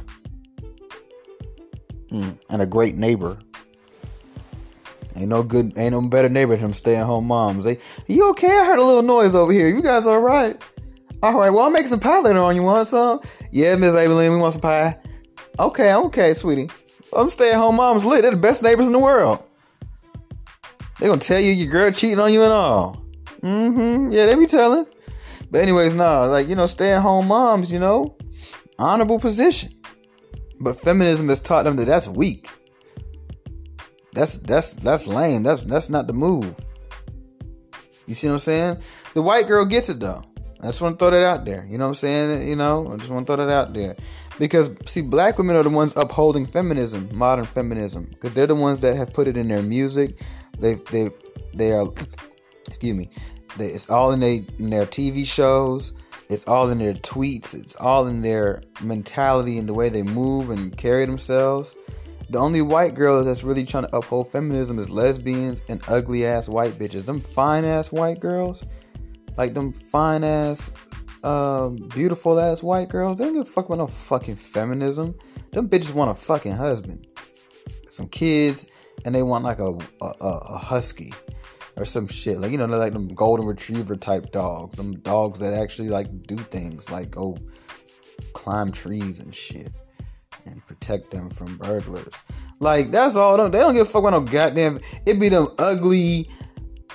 [2.14, 3.38] and a great neighbor.
[5.16, 7.66] Ain't no good, ain't no better neighbor than them stay-at-home moms.
[7.66, 8.48] They, you okay?
[8.48, 9.68] I heard a little noise over here.
[9.68, 10.60] You guys all right?
[11.22, 11.52] All right.
[11.52, 12.56] Well, I'm making some pie later on.
[12.56, 13.22] You want some?
[13.52, 15.00] Yeah, Miss Abilene, we want some pie.
[15.60, 16.70] Okay, okay, sweetie.
[17.16, 18.24] I'm stay-at-home moms lit.
[18.24, 19.44] They're the best neighbors in the world.
[21.00, 23.06] They gonna tell you your girl cheating on you and all.
[23.42, 24.12] Mm-hmm.
[24.12, 24.88] Yeah, they be telling.
[25.52, 28.18] But anyways, nah, like you know, stay-at-home moms, you know,
[28.80, 29.76] honorable position.
[30.64, 32.48] But feminism has taught them that that's weak.
[34.14, 35.44] That's that's that's lame.
[35.44, 36.58] That's that's not the move.
[38.08, 38.78] You see what I'm saying?
[39.14, 40.24] The white girl gets it though.
[40.62, 41.66] I just want to throw that out there.
[41.70, 42.48] You know what I'm saying?
[42.48, 43.98] You know, I just want to throw that out there.
[44.40, 48.80] Because see, black women are the ones upholding feminism, modern feminism, because they're the ones
[48.80, 50.22] that have put it in their music.
[50.60, 51.12] They they
[51.54, 51.92] they are,
[52.68, 53.10] excuse me,
[53.58, 55.92] they, it's all in they in their TV shows.
[56.34, 57.54] It's all in their tweets.
[57.54, 61.76] It's all in their mentality and the way they move and carry themselves.
[62.30, 66.50] The only white girls that's really trying to uphold feminism is lesbians and ugly ass
[66.50, 67.06] white bitches.
[67.06, 68.66] Them fine ass white girls,
[69.38, 70.72] like them fine ass
[71.24, 73.20] um, beautiful ass white girls.
[73.20, 75.16] They don't give a fuck about no fucking feminism.
[75.52, 77.08] Them bitches want a fucking husband,
[77.90, 78.66] some kids,
[79.06, 81.14] and they want like a, a, a husky
[81.76, 82.40] or some shit.
[82.40, 84.76] Like you know, like them golden retriever type dogs.
[84.76, 87.38] Them dogs that actually like do things, like go
[88.34, 89.72] climb trees and shit,
[90.46, 92.14] and protect them from burglars.
[92.60, 93.38] Like that's all.
[93.50, 94.80] They don't give a fuck about no goddamn.
[95.06, 96.30] It be them ugly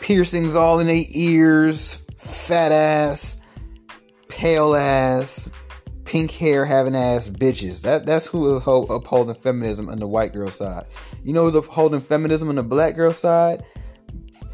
[0.00, 3.40] piercings all in their ears, fat ass,
[4.28, 5.50] pale ass,
[6.04, 7.82] pink hair having ass bitches.
[7.82, 10.86] That that's who is ho- upholding feminism on the white girl side.
[11.24, 13.62] You know who's upholding feminism on the black girl side?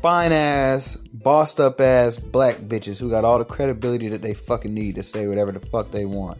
[0.05, 4.75] Fine ass, bossed up ass black bitches who got all the credibility that they fucking
[4.75, 6.37] need to say whatever the fuck they want.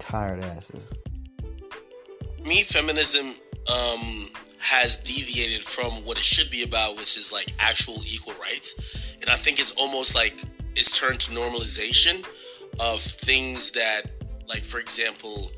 [0.00, 0.82] Tired asses.
[2.44, 3.34] me, feminism
[3.72, 9.14] um, has deviated from what it should be about, which is like actual equal rights.
[9.20, 10.42] And I think it's almost like
[10.74, 12.26] it's turned to normalization
[12.80, 14.10] of things that,
[14.48, 15.52] like, for example,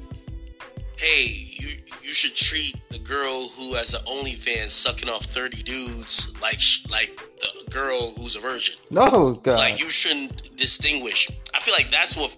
[0.98, 1.79] hey, you
[2.10, 6.58] you should treat the girl who has an OnlyFans sucking off thirty dudes like
[6.90, 8.74] like the girl who's a virgin.
[8.90, 9.46] No, God.
[9.46, 11.30] It's like you shouldn't distinguish.
[11.54, 12.36] I feel like that's what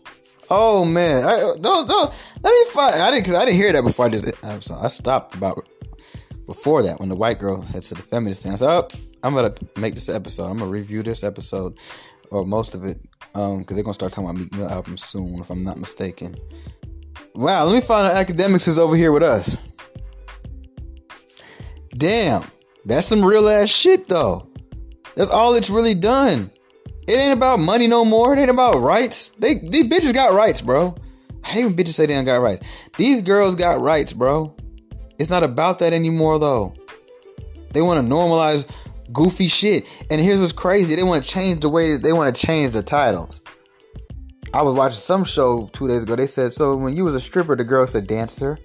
[0.51, 3.01] Oh man, I, don't, don't, let me find.
[3.01, 4.35] I didn't, cause I didn't hear that before I did it.
[4.43, 5.67] I, was- I stopped about
[6.45, 8.53] before that when the white girl had said the feminist thing.
[8.53, 8.89] I said, "Oh,
[9.23, 10.51] I'm gonna make this episode.
[10.51, 11.79] I'm gonna review this episode
[12.31, 13.01] or most of it,
[13.35, 16.37] um, because they're gonna start talking about Meek Mill album soon, if I'm not mistaken."
[17.35, 19.57] Wow, let me find out Akademiks is over here with us.
[21.97, 22.45] Damn,
[22.85, 24.49] that's some real ass shit though.
[25.15, 26.51] That's all it's really done.
[27.07, 28.33] It ain't about money no more.
[28.33, 29.31] It ain't about rights.
[29.31, 30.95] They these bitches got rights, bro.
[31.45, 32.67] I hate when bitches say they don't got rights.
[32.97, 34.55] These girls got rights, bro.
[35.19, 36.75] It's not about that anymore though.
[37.73, 38.69] They want to normalize
[39.13, 39.87] goofy shit.
[40.11, 40.95] And here's what's crazy.
[40.95, 43.42] They want to change the way that they want to change the titles.
[44.55, 46.17] I was watching some show two days ago.
[46.17, 48.59] They said, so when you was a stripper, the girl said dancer.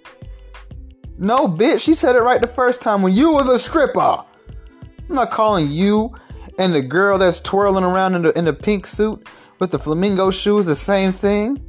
[1.18, 1.82] No, bitch.
[1.82, 4.00] She said it right the first time when you was a stripper.
[4.00, 6.14] I'm not calling you
[6.58, 9.26] and the girl that's twirling around in the in the pink suit
[9.60, 11.64] with the flamingo shoes the same thing.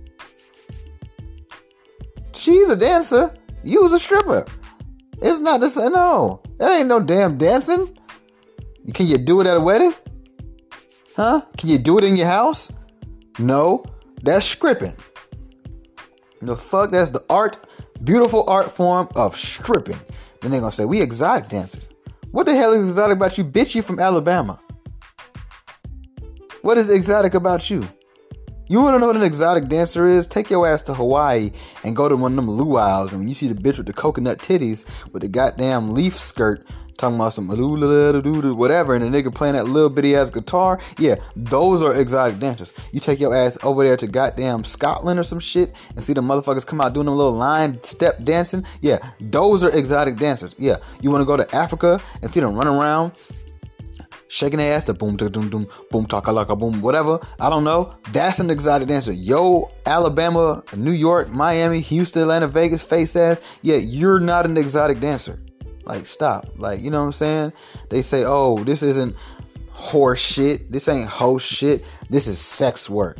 [2.33, 3.35] She's a dancer.
[3.63, 4.47] You was a stripper.
[5.21, 5.93] It's not the same.
[5.93, 7.97] No, that ain't no damn dancing.
[8.95, 9.95] Can you do it at a wedding?
[11.17, 11.43] Huh?
[11.57, 12.73] Can you do it in your house?
[13.39, 13.85] No,
[14.23, 14.95] that's stripping.
[16.41, 16.91] The fuck?
[16.91, 17.67] That's the art,
[18.05, 20.01] beautiful art form of stripping.
[20.41, 21.87] Then they gonna say we exotic dancers.
[22.31, 23.75] What the hell is exotic about you, bitch?
[23.75, 24.61] You from Alabama?
[26.63, 27.89] What is exotic about you?
[28.69, 30.27] You wanna know what an exotic dancer is?
[30.27, 31.53] Take your ass to Hawaii
[31.85, 33.93] and go to one of them luau's, and when you see the bitch with the
[33.93, 36.67] coconut titties with the goddamn leaf skirt,
[36.99, 41.83] talking about some whatever, and the nigga playing that little bitty ass guitar, yeah, those
[41.83, 42.73] are exotic dancers.
[42.93, 46.21] You take your ass over there to goddamn Scotland or some shit and see the
[46.21, 50.55] motherfuckers come out doing them little line step dancing, yeah, those are exotic dancers.
[50.59, 53.13] Yeah, you wanna go to Africa and see them run around
[54.29, 57.19] shaking their ass to boom, boom, boom, boom, taka laka, boom, whatever.
[57.41, 57.95] I don't know.
[58.13, 59.13] That's an exotic dancer.
[59.13, 63.41] Yo, Alabama, New York, Miami, Houston, Atlanta, Vegas, face ass.
[63.63, 65.41] Yeah, you're not an exotic dancer.
[65.89, 66.51] Like, stop.
[66.57, 67.53] Like, you know what I'm saying?
[67.89, 69.17] They say, oh, this isn't
[69.71, 70.71] horse shit.
[70.71, 71.85] This ain't host shit.
[72.11, 73.19] This is sex work.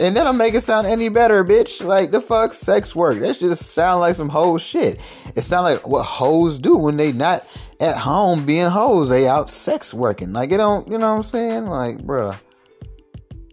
[0.00, 1.84] And that don't make it sound any better, bitch.
[1.84, 3.20] Like the fuck, sex work.
[3.20, 4.98] That just sound like some hoe shit.
[5.36, 7.46] It sound like what hoes do when they not
[7.78, 9.08] at home being hoes.
[9.08, 10.32] They out sex working.
[10.32, 11.66] Like it don't, you know what I'm saying?
[11.66, 12.36] Like, bruh.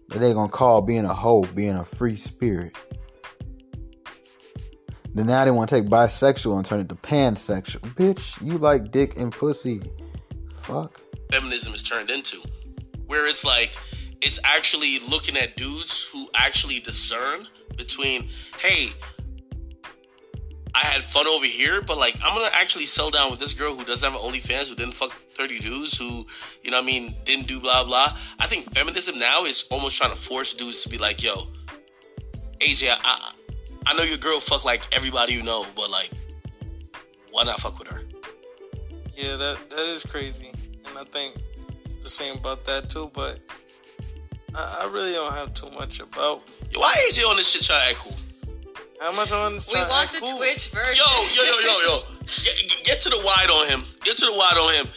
[0.08, 2.76] They gonna call being a hoe being a free spirit.
[5.14, 7.80] Then now they want to take bisexual and turn it to pansexual.
[7.94, 9.82] Bitch, you like dick and pussy.
[10.54, 11.00] Fuck.
[11.32, 12.36] feminism is turned into,
[13.06, 13.76] where it's like
[14.22, 17.46] it's actually looking at dudes who actually discern
[17.76, 18.88] between, hey,
[20.74, 23.74] I had fun over here, but like I'm gonna actually sell down with this girl
[23.74, 26.26] who doesn't have an OnlyFans, who didn't fuck 30 dudes, who
[26.62, 28.16] you know I mean didn't do blah blah.
[28.38, 31.34] I think feminism now is almost trying to force dudes to be like, yo,
[32.60, 33.32] AJ, I
[33.86, 36.10] I, I know your girl fuck like everybody you know, but like,
[37.30, 38.00] why not fuck with her?
[39.14, 40.48] Yeah, that that is crazy,
[40.86, 41.34] and I think
[42.02, 43.10] the same about that too.
[43.12, 43.38] But
[44.54, 47.82] I, I really don't have too much about Yo, why AJ on this shit trying
[47.82, 48.16] to act cool?
[49.00, 49.68] how much on this.
[49.68, 50.38] We trying to want act the cool.
[50.38, 50.94] Twitch version.
[50.94, 51.98] Yo, yo, yo, yo, yo.
[52.44, 53.82] Get, get to the wide on him.
[54.04, 54.92] Get to the wide on him.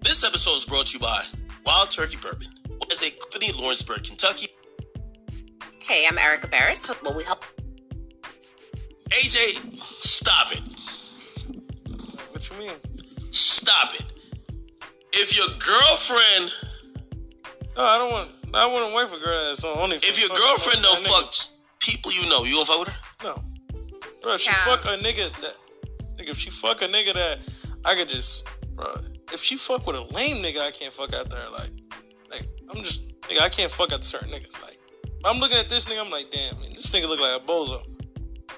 [0.00, 1.24] This episode is brought to you by
[1.66, 2.48] Wild Turkey Bourbon.
[2.78, 4.48] What is a company in Lawrenceburg, Kentucky?
[5.90, 6.86] Hey, I'm Erica Barris.
[7.02, 7.44] Will we help?
[9.08, 10.60] AJ, stop it.
[12.30, 12.76] What you mean?
[13.32, 14.04] Stop it.
[15.12, 16.52] If your girlfriend
[17.76, 18.30] No, I don't want.
[18.54, 19.96] I wouldn't wait for a girl that's on only.
[19.96, 21.34] If your girlfriend don't fuck
[21.80, 23.24] people you know, you gonna fuck with her?
[23.24, 23.42] No,
[24.22, 24.34] bro.
[24.34, 24.64] If She Yeah.
[24.66, 25.56] fuck a nigga that.
[26.16, 27.40] Nigga, if she fuck a nigga that
[27.84, 28.94] I could just, bro.
[29.32, 31.50] If she fuck with a lame nigga, I can't fuck out there.
[31.50, 31.72] Like,
[32.30, 33.40] like I'm just nigga.
[33.40, 34.52] I can't fuck out certain niggas.
[34.62, 34.69] Like,
[35.24, 36.04] I'm looking at this nigga.
[36.04, 37.82] I'm like, damn, man, this nigga look like a bozo.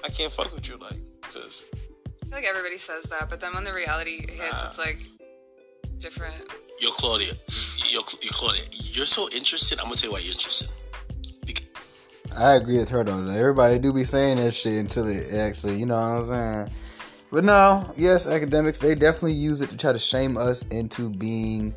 [0.05, 1.65] I can't fuck with you, like, cause
[2.21, 5.07] I feel like everybody says that, but then when the reality hits, it's like
[5.97, 6.35] different.
[6.79, 7.33] Yo, Claudia,
[7.89, 9.79] yo, yo, Claudia, you're so interested.
[9.79, 10.69] I'm gonna tell you why you're interested.
[11.45, 11.63] Bec-
[12.35, 13.25] I agree with her though.
[13.27, 16.77] Everybody do be saying that shit until it actually, you know what I'm saying.
[17.31, 21.73] But no, yes, Akademiks they definitely use it to try to shame us into being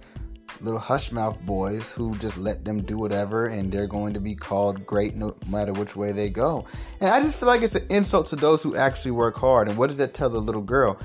[0.66, 4.34] little hush mouth boys who just let them do whatever and they're going to be
[4.34, 6.66] called great no matter which way they go.
[7.00, 9.68] And I just feel like it's an insult to those who actually work hard.
[9.68, 10.98] And what does that tell the little girl?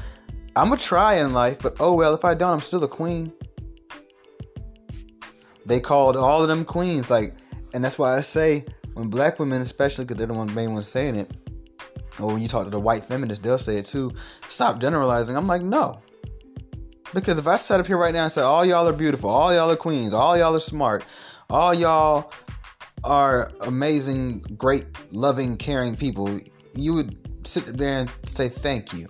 [0.55, 3.31] I'm gonna try in life, but oh well, if I don't, I'm still a queen.
[5.65, 7.35] They called all of them queens, like,
[7.73, 10.87] and that's why I say when black women, especially because they're the one main ones
[10.87, 11.31] saying it,
[12.19, 14.11] or when you talk to the white feminists, they'll say it too.
[14.49, 15.37] Stop generalizing.
[15.37, 16.01] I'm like, no,
[17.13, 19.53] because if I sat up here right now and said all y'all are beautiful, all
[19.53, 21.05] y'all are queens, all y'all are smart,
[21.49, 22.31] all y'all
[23.03, 26.39] are amazing, great, loving, caring people,
[26.73, 29.07] you would sit there and say thank you.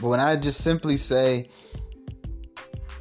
[0.00, 1.48] But when I just simply say,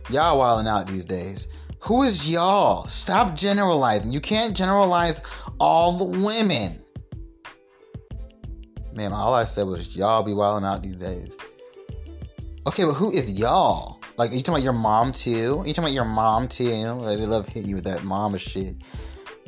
[0.10, 1.48] y'all wilding out these days,
[1.80, 2.88] who is y'all?
[2.88, 4.12] Stop generalizing.
[4.12, 5.22] You can't generalize
[5.60, 6.82] all the women.
[8.94, 11.36] Man, all I said was y'all be wilding out these days.
[12.66, 13.99] Okay, but who is y'all?
[14.18, 15.59] Like, are you talking about your mom too?
[15.59, 16.66] Are you talking about your mom too?
[16.66, 18.78] Like, they love hitting you with that mama shit.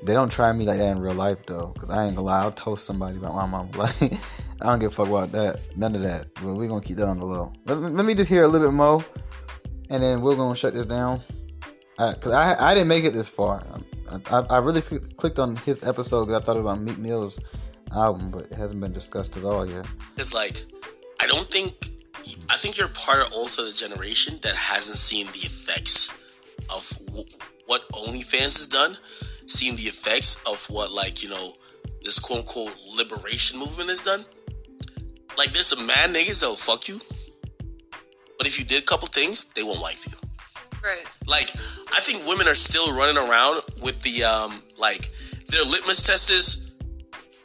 [0.03, 2.41] They don't try me like that in real life though, cause I ain't gonna lie,
[2.41, 3.72] I'll toast somebody about my mom.
[3.76, 4.20] Like,
[4.61, 6.34] I don't give a fuck about that, none of that.
[6.36, 7.53] But we're gonna keep that on the low.
[7.66, 9.03] Let, let me just hear a little bit more,
[9.89, 11.22] and then we're gonna shut this down.
[11.97, 13.66] I, Cause I I didn't make it this far.
[14.09, 17.39] I, I, I really cl- clicked on his episode because I thought about Meek Mill's
[17.93, 19.86] album, but it hasn't been discussed at all yet.
[20.18, 20.66] It's like,
[21.22, 21.95] I don't think.
[22.49, 26.11] I think you're part of also the generation that hasn't seen the effects
[26.74, 27.26] of w-
[27.68, 28.97] what OnlyFans has done,
[29.45, 31.53] seen the effects of what like you know
[32.03, 34.26] this quote unquote liberation movement has done.
[35.38, 36.99] Like there's some mad niggas that'll fuck you,
[38.38, 40.18] but if you did a couple things, they won't wife you.
[40.86, 41.05] Right.
[41.28, 41.49] Like,
[41.95, 45.09] I think women are still running around with the um, like
[45.49, 46.76] their litmus test is,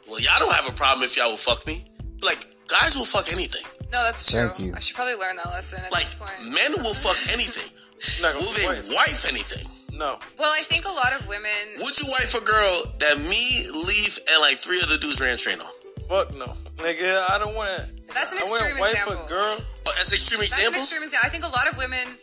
[0.07, 1.85] well, y'all don't have a problem if y'all will fuck me.
[2.21, 3.63] Like, guys will fuck anything.
[3.91, 4.47] No, that's true.
[4.47, 4.71] Thank you.
[4.75, 6.33] I should probably learn that lesson at Like, this point.
[6.47, 7.75] men will fuck anything.
[8.23, 8.87] not gonna Will they wife.
[8.95, 9.67] wife anything?
[9.93, 11.61] No, Well, I think a lot of women.
[11.83, 15.59] Would you wife a girl that me, Leaf, and like three other dudes ran train
[15.59, 15.69] on?
[16.07, 16.47] fuck no,
[16.81, 17.11] nigga.
[17.29, 18.13] I don't want to.
[18.15, 19.25] That's an I wouldn't extreme wife example.
[19.25, 19.55] a girl.
[19.59, 21.27] Oh, that's an extreme That's an extreme example.
[21.27, 22.15] I think a lot of women,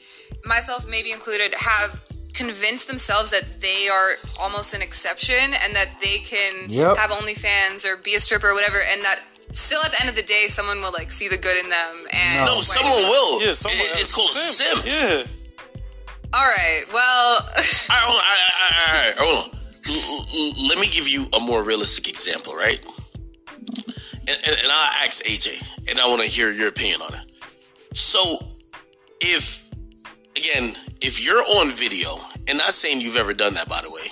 [0.45, 2.01] myself maybe included, have
[2.35, 6.97] convinced themselves that they are almost an exception and that they can Yep.
[6.97, 9.21] have OnlyFans or be a stripper or whatever, and that
[9.51, 11.95] still at the end of the day, someone will like see the good in them.
[12.13, 13.11] And no, someone them.
[13.11, 13.43] will.
[13.43, 13.79] Yeah, someone.
[13.81, 14.85] It- it's called simp.
[14.87, 15.23] Yeah,
[16.35, 16.83] All right.
[16.93, 18.25] Well, All right, hold on.
[18.25, 19.59] All right, all right, all right, hold on.
[19.89, 22.79] L- l- let me give you a more realistic example, right?
[23.57, 27.21] And, and, and I'll ask AJ, and I want to hear your opinion on it.
[27.97, 28.21] So,
[29.23, 29.67] if,
[30.37, 32.09] again, if you're on video,
[32.47, 34.03] and not saying you've ever done that, by the way,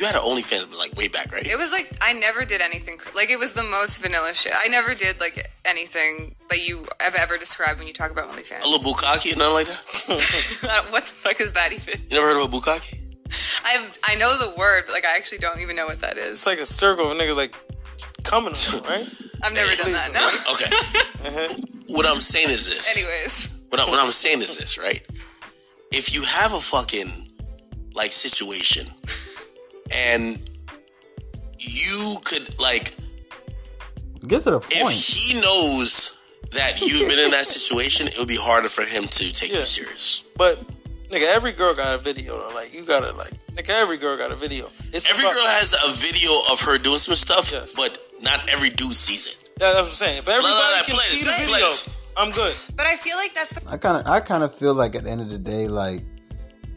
[0.00, 1.46] you had an OnlyFans, but like way back, right?
[1.46, 2.98] it was like I never did anything.
[3.14, 4.52] Like it was the most vanilla shit.
[4.56, 5.36] I never did like
[5.68, 8.64] anything that you have ever described when you talk about OnlyFans.
[8.64, 10.86] A little bukkake, nothing like that.
[10.90, 12.00] what the fuck is that even?
[12.08, 12.96] You never heard of a bukkake?
[13.66, 16.32] I've I know the word, but like I actually don't even know what that is.
[16.32, 17.54] it's like a circle of niggas like
[18.24, 19.06] coming on right?
[19.44, 20.10] I've never done that.
[20.14, 20.24] No.
[20.54, 20.70] Okay.
[21.20, 21.54] Uh-huh.
[21.90, 22.96] what I'm saying is this.
[22.96, 25.06] Anyways, What, I, what I'm saying is this, right?
[25.92, 27.30] If you have a fucking
[27.92, 28.86] like situation
[29.92, 30.38] and
[31.58, 32.94] you could like
[34.26, 34.72] Get to the point.
[34.74, 36.16] if he knows
[36.52, 39.60] that you've been in that situation, it would be harder for him to take Yeah.
[39.60, 40.22] you serious.
[40.36, 40.62] But
[41.08, 42.38] nigga, every girl got a video.
[42.38, 42.54] Though.
[42.54, 44.66] Like you gotta like nigga, every girl got a video.
[44.92, 47.74] It's Every about- girl has a video of her doing some stuff, Yes.
[47.76, 49.36] but not every dude sees it.
[49.60, 50.18] Yeah, that's what I'm saying.
[50.18, 51.88] If everybody no, can play see the play video, this.
[52.16, 52.54] I'm good.
[52.76, 55.04] but I feel like that's the I kind of I kind of feel like at
[55.04, 56.02] the end of the day, like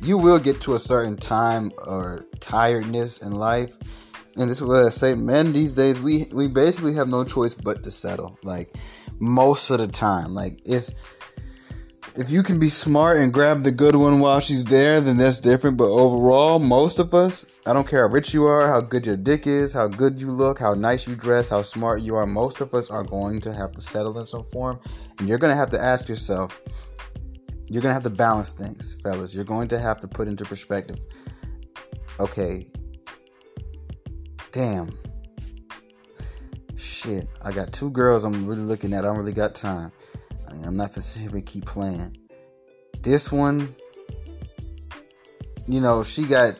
[0.03, 3.75] you will get to a certain time or tiredness in life,
[4.35, 5.15] and this is what I say.
[5.15, 8.37] Men these days, we we basically have no choice but to settle.
[8.43, 8.75] Like
[9.19, 10.91] most of the time, like it's
[12.15, 15.39] if you can be smart and grab the good one while she's there, then that's
[15.39, 15.77] different.
[15.77, 19.17] But overall, most of us, I don't care how rich you are, how good your
[19.17, 22.61] dick is, how good you look, how nice you dress, how smart you are, most
[22.61, 24.79] of us are going to have to settle in some form.
[25.17, 26.61] And you're going to have to ask yourself,
[27.69, 29.33] you're going to have to balance things, fellas.
[29.33, 30.99] You're going to have to put into perspective
[32.19, 32.67] okay,
[34.51, 34.97] damn,
[36.75, 39.03] shit, I got two girls I'm really looking at.
[39.03, 39.91] I don't really got time.
[40.65, 42.17] I'm not for to keep playing.
[43.01, 43.67] This one,
[45.67, 46.55] you know, she got,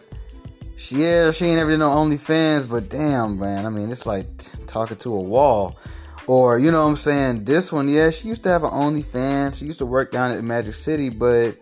[0.76, 4.28] she yeah, she ain't ever did no OnlyFans, but damn, man, I mean, it's like
[4.66, 5.78] talking to a wall.
[6.26, 7.44] Or, you know what I'm saying?
[7.44, 9.56] This one, yeah, she used to have an OnlyFans.
[9.56, 11.58] She used to work down at Magic City, but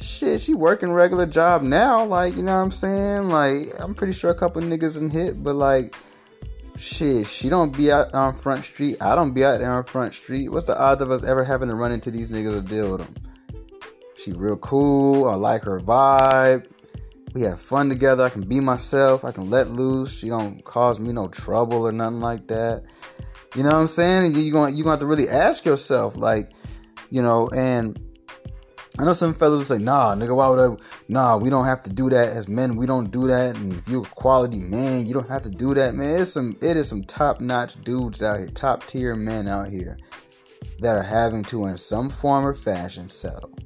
[0.00, 2.04] shit, she working regular job now.
[2.04, 3.28] Like, you know what I'm saying?
[3.28, 5.96] Like, I'm pretty sure a couple niggas in hit, but like,
[6.76, 8.96] shit, she don't be out on Front Street.
[9.00, 10.48] I don't be out there on Front Street.
[10.48, 13.00] What's the odds of us ever having to run into these niggas or deal with
[13.00, 13.14] them?
[14.16, 15.28] She real cool.
[15.28, 16.66] I like her vibe.
[17.34, 18.22] We have fun together.
[18.22, 19.24] I can be myself.
[19.24, 20.16] I can let loose.
[20.16, 22.84] She don't cause me no trouble or nothing like that.
[23.54, 24.34] You know what I'm saying?
[24.34, 26.50] You going you going to have to really ask yourself, like,
[27.10, 27.98] you know, and
[28.98, 30.76] I know some fellas will say, nah, nigga, why would I?
[31.08, 32.74] Nah, we don't have to do that as men.
[32.74, 33.54] We don't do that.
[33.56, 36.20] And if you're a quality man, you don't have to do that, man.
[36.20, 39.98] It's some, it is some top notch dudes out here, top tier men out here
[40.80, 43.56] that are having to, in some form or fashion, settle.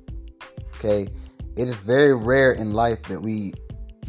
[0.76, 1.08] Okay,
[1.56, 3.54] it is very rare in life that we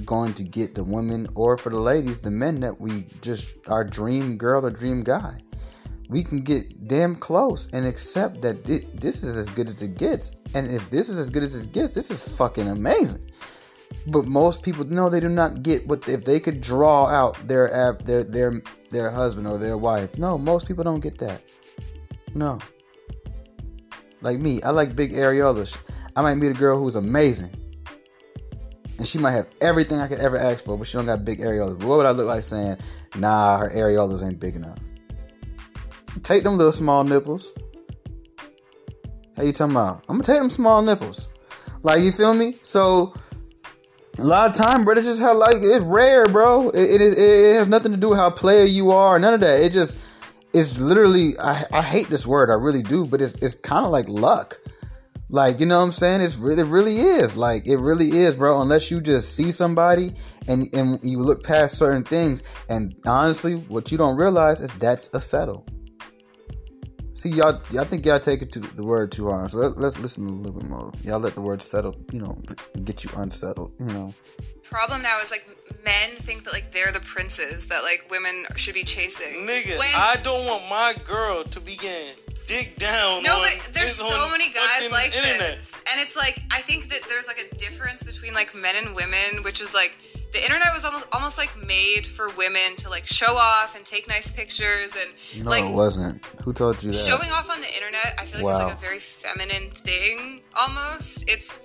[0.06, 3.84] going to get the women or for the ladies, the men that we just our
[3.84, 5.40] dream girl or dream guy
[6.10, 10.36] we can get damn close and accept that this is as good as it gets.
[10.56, 13.30] And if this is as good as it gets, this is fucking amazing.
[14.08, 17.96] But most people no, they do not get what if they could draw out their
[18.04, 20.18] their their their husband or their wife.
[20.18, 21.44] No, most people don't get that.
[22.34, 22.58] No.
[24.22, 25.78] Like me, I like big areolas.
[26.16, 27.56] I might meet a girl who's amazing.
[28.98, 31.40] And she might have everything I could ever ask for, but she don't got big
[31.40, 31.80] areolas.
[31.80, 32.78] But what would I look like saying,
[33.16, 34.78] nah, her areolas ain't big enough?
[36.24, 37.52] Take them little small nipples.
[39.36, 40.04] How you talking about?
[40.10, 41.28] I'm gonna take them small nipples.
[41.82, 42.56] Like you feel me?
[42.64, 43.14] So
[44.18, 46.70] a lot of time, bro, it's just how like it's rare, bro.
[46.70, 49.62] It, it, it has nothing to do with how player you are, none of that.
[49.62, 49.98] It just
[50.54, 53.92] it's literally I, I hate this word, I really do, but it's it's kind of
[53.92, 54.60] like luck.
[55.32, 56.22] Like, you know what I'm saying?
[56.22, 57.38] It's really, it really is.
[57.38, 58.62] Like, it really is, bro.
[58.62, 60.14] Unless you just see somebody
[60.48, 62.42] and, and you look past certain things.
[62.68, 65.68] And honestly, what you don't realize is that's a settle.
[67.20, 69.52] See, y'all, I think y'all take it to the word too hard.
[69.52, 70.94] So let, us listen a little bit more.
[71.04, 72.42] Y'all let the word settle, you know,
[72.86, 74.14] get you unsettled, you know.
[74.64, 75.46] Problem now is like
[75.84, 79.46] men think that like they're the princes that like women should be chasing.
[79.46, 82.16] Nigga, when, I don't want my girl to begin
[82.50, 83.22] dig down.
[83.22, 85.58] No, but there's so many guys like internet.
[85.60, 88.96] this, and it's like I think that there's like a difference between like men and
[88.96, 89.98] women, which is like
[90.32, 94.08] the internet was almost almost like made for women to like show off and take
[94.08, 96.24] nice pictures and no, like it wasn't.
[96.44, 96.98] Who told you that?
[96.98, 98.66] Showing off on the internet, I feel like wow.
[98.68, 101.30] it's like a very feminine thing almost.
[101.30, 101.60] It's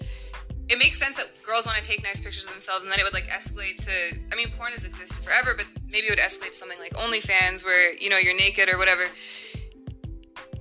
[0.69, 3.05] it makes sense that girls want to take nice pictures of themselves and then it
[3.05, 6.57] would like escalate to I mean porn has existed forever, but maybe it would escalate
[6.57, 9.05] to something like OnlyFans where, you know, you're naked or whatever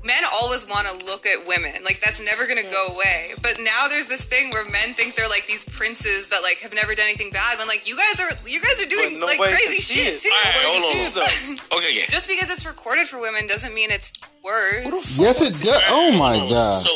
[0.03, 1.71] men always want to look at women.
[1.83, 3.33] Like that's never gonna go away.
[3.41, 6.73] But now there's this thing where men think they're like these princes that like have
[6.73, 7.57] never done anything bad.
[7.57, 10.29] When like you guys are, you guys are doing like crazy shit too.
[10.29, 11.77] Right, hold on.
[11.79, 12.07] okay, yeah.
[12.11, 15.19] Just because it's recorded for women doesn't mean it's worse.
[15.19, 15.81] Yes, it does.
[15.87, 16.83] Oh my god.
[16.83, 16.91] So.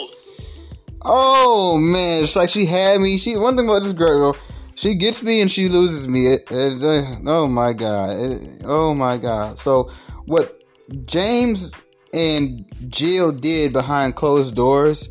[1.01, 3.17] Oh man, it's like she had me.
[3.17, 4.35] She one thing about this girl,
[4.75, 6.27] she gets me and she loses me.
[6.27, 8.17] It, it, uh, oh my god.
[8.19, 9.57] It, oh my god.
[9.57, 9.89] So
[10.25, 10.61] what
[11.05, 11.71] James
[12.13, 15.09] and Jill did behind closed doors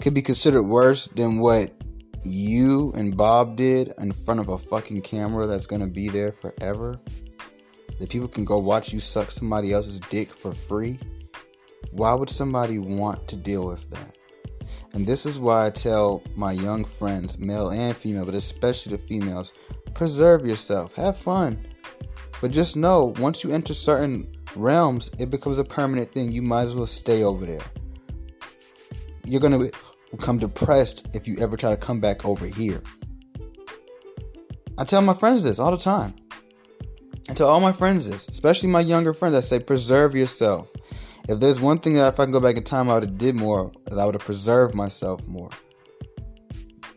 [0.00, 1.72] could be considered worse than what
[2.24, 6.98] you and Bob did in front of a fucking camera that's gonna be there forever.
[7.98, 10.98] That people can go watch you suck somebody else's dick for free.
[11.92, 14.16] Why would somebody want to deal with that?
[14.92, 19.02] And this is why I tell my young friends, male and female, but especially the
[19.02, 19.52] females,
[19.94, 21.66] preserve yourself, have fun.
[22.40, 24.26] But just know once you enter certain
[24.56, 26.32] realms, it becomes a permanent thing.
[26.32, 27.62] You might as well stay over there.
[29.24, 29.70] You're going to
[30.10, 32.82] become depressed if you ever try to come back over here.
[34.78, 36.14] I tell my friends this all the time.
[37.28, 39.34] I tell all my friends this, especially my younger friends.
[39.36, 40.70] I say, preserve yourself.
[41.28, 43.18] If there's one thing that if I can go back in time, I would have
[43.18, 43.70] did more.
[43.96, 45.50] I would have preserved myself more.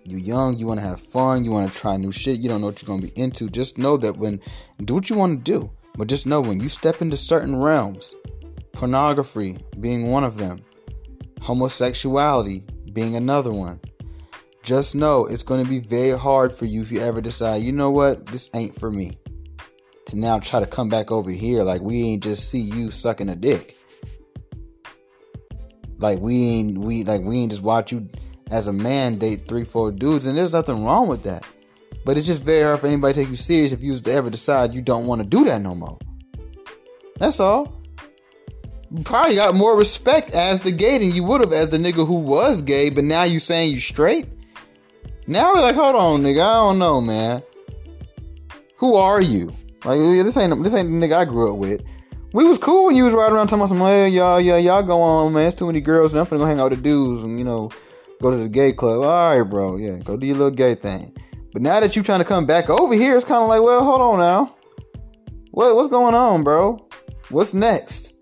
[0.05, 2.61] You're young, you want to have fun, you want to try new shit, you don't
[2.61, 3.49] know what you're going to be into.
[3.49, 4.41] Just know that when
[4.83, 5.71] do what you want to do.
[5.97, 8.15] But just know when you step into certain realms,
[8.71, 10.63] pornography being one of them,
[11.41, 12.63] homosexuality
[12.93, 13.79] being another one,
[14.63, 17.71] just know it's going to be very hard for you if you ever decide, you
[17.71, 19.19] know what, this ain't for me.
[20.07, 23.29] To now try to come back over here like we ain't just see you sucking
[23.29, 23.77] a dick.
[25.97, 28.09] Like we ain't we like we ain't just watch you
[28.51, 31.45] as a man date three, four dudes, and there's nothing wrong with that.
[32.05, 34.73] But it's just very hard for anybody to take you serious if you ever decide
[34.73, 35.97] you don't want to do that no more.
[37.17, 37.81] That's all.
[38.91, 42.05] You probably got more respect as the gay than you would have as the nigga
[42.05, 44.27] who was gay, but now you saying you straight.
[45.25, 47.41] Now we're like, hold on, nigga, I don't know, man.
[48.77, 49.53] Who are you?
[49.85, 51.81] Like this ain't this ain't the nigga I grew up with.
[52.33, 54.81] We was cool when you was riding around talking about some, hey, y'all, yeah, y'all
[54.83, 55.47] go on, man.
[55.47, 57.45] It's too many girls, and I'm finna go hang out with the dudes, and you
[57.45, 57.69] know,
[58.21, 59.03] go to the gay club.
[59.03, 61.15] All right, bro, yeah, go do your little gay thing.
[61.53, 63.83] But now that you're trying to come back over here, it's kind of like, well,
[63.83, 64.55] hold on now.
[65.51, 66.87] What what's going on, bro?
[67.29, 68.13] What's next?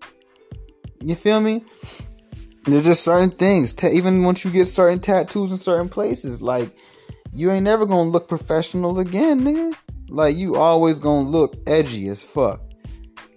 [1.02, 1.64] You feel me?
[2.64, 3.74] There's just certain things.
[3.82, 6.76] Even once you get certain tattoos in certain places, like
[7.32, 9.74] you ain't never gonna look professional again, nigga.
[10.08, 12.60] Like you always gonna look edgy as fuck.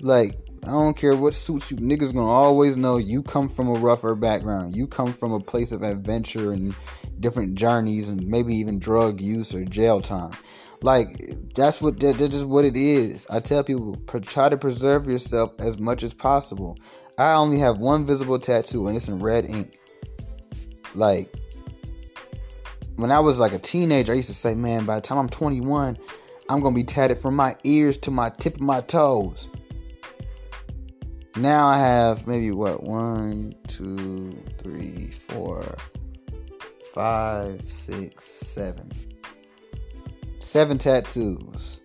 [0.01, 3.73] Like I don't care what suits you, niggas gonna always know you come from a
[3.73, 4.75] rougher background.
[4.75, 6.73] You come from a place of adventure and
[7.19, 10.31] different journeys and maybe even drug use or jail time.
[10.81, 13.27] Like that's what that, that's just what it is.
[13.29, 16.79] I tell people try to preserve yourself as much as possible.
[17.15, 19.77] I only have one visible tattoo and it's in red ink.
[20.95, 21.31] Like
[22.95, 25.29] when I was like a teenager, I used to say, "Man, by the time I'm
[25.29, 25.99] 21,
[26.49, 29.47] I'm gonna be tatted from my ears to my tip of my toes."
[31.37, 35.75] Now I have maybe what one, two, three, four,
[36.93, 38.89] five, six, seven.
[40.39, 41.81] Seven tattoos.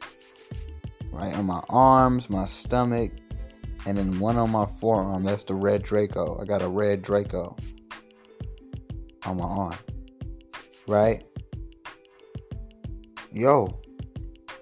[1.11, 3.11] Right on my arms, my stomach,
[3.87, 5.25] and then one on my forearm.
[5.25, 6.41] That's the red Draco.
[6.41, 7.57] I got a red Draco
[9.27, 9.79] on my arm.
[10.87, 11.25] Right?
[13.33, 13.81] Yo,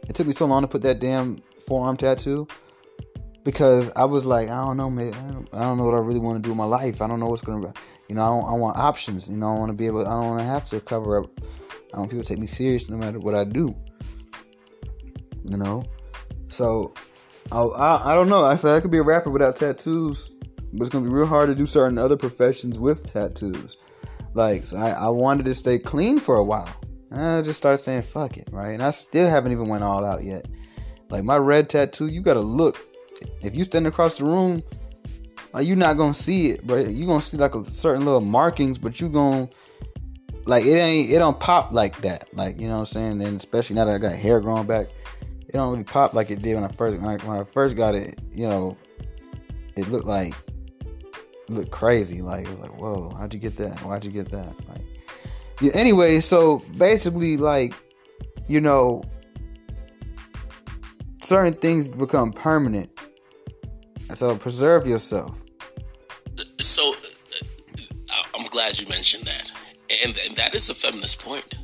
[0.08, 1.36] it took me so long to put that damn
[1.66, 2.48] forearm tattoo
[3.48, 5.14] because I was like, I don't know, man.
[5.54, 7.00] I don't, know what I really want to do in my life.
[7.00, 7.72] I don't know what's gonna
[8.06, 9.26] you know, I, I want options.
[9.26, 10.06] You know, I want to be able.
[10.06, 11.30] I don't want to have to cover up.
[11.40, 11.42] I
[11.92, 13.74] don't want people to take me serious no matter what I do.
[15.46, 15.82] You know,
[16.48, 16.92] so
[17.50, 18.44] I I, I don't know.
[18.44, 20.30] I said I could be a rapper without tattoos,
[20.74, 23.78] but it's gonna be real hard to do certain other professions with tattoos.
[24.34, 26.78] Like, so I, I wanted to stay clean for a while.
[27.10, 28.72] And I just started saying fuck it, right?
[28.72, 30.44] And I still haven't even went all out yet.
[31.08, 32.76] Like my red tattoo, you gotta look.
[33.42, 34.62] If you stand across the room
[35.54, 38.20] uh, like you're not gonna see it, but you're gonna see like a certain little
[38.20, 39.48] markings, but you gonna
[40.46, 42.28] like it ain't it don't pop like that.
[42.34, 43.22] Like you know what I'm saying?
[43.22, 44.88] And especially now that I got hair growing back,
[45.48, 47.76] it don't really pop like it did when I first when I, when I first
[47.76, 48.18] got it.
[48.30, 48.76] You know,
[49.76, 50.34] it looked like
[50.82, 52.20] it looked crazy.
[52.20, 53.78] Like it was like, whoa, how'd you get that?
[53.82, 54.54] Why'd you get that?
[54.68, 54.84] Like
[55.60, 55.72] yeah.
[55.74, 57.74] Anyway, so basically, like
[58.48, 59.02] you know,
[61.20, 62.90] certain things become permanent
[64.14, 65.38] so preserve yourself.
[66.58, 69.52] So uh, I'm glad you mentioned that,
[70.04, 71.54] and, and that is a feminist point.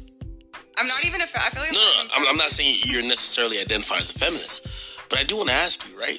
[0.79, 1.27] I'm not even a.
[1.27, 4.19] Fe- I feel like no, no, I'm, I'm not saying you're necessarily identified as a
[4.19, 6.19] feminist, but I do want to ask you, right?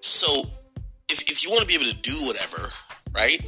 [0.00, 0.26] So,
[1.08, 2.68] if if you want to be able to do whatever,
[3.14, 3.40] right?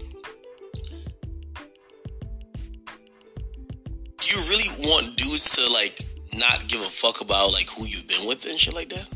[4.18, 8.08] Do you really want dudes to like not give a fuck about like who you've
[8.08, 9.08] been with and shit like that?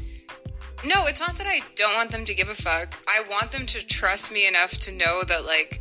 [0.85, 3.01] No, it's not that I don't want them to give a fuck.
[3.09, 5.81] I want them to trust me enough to know that like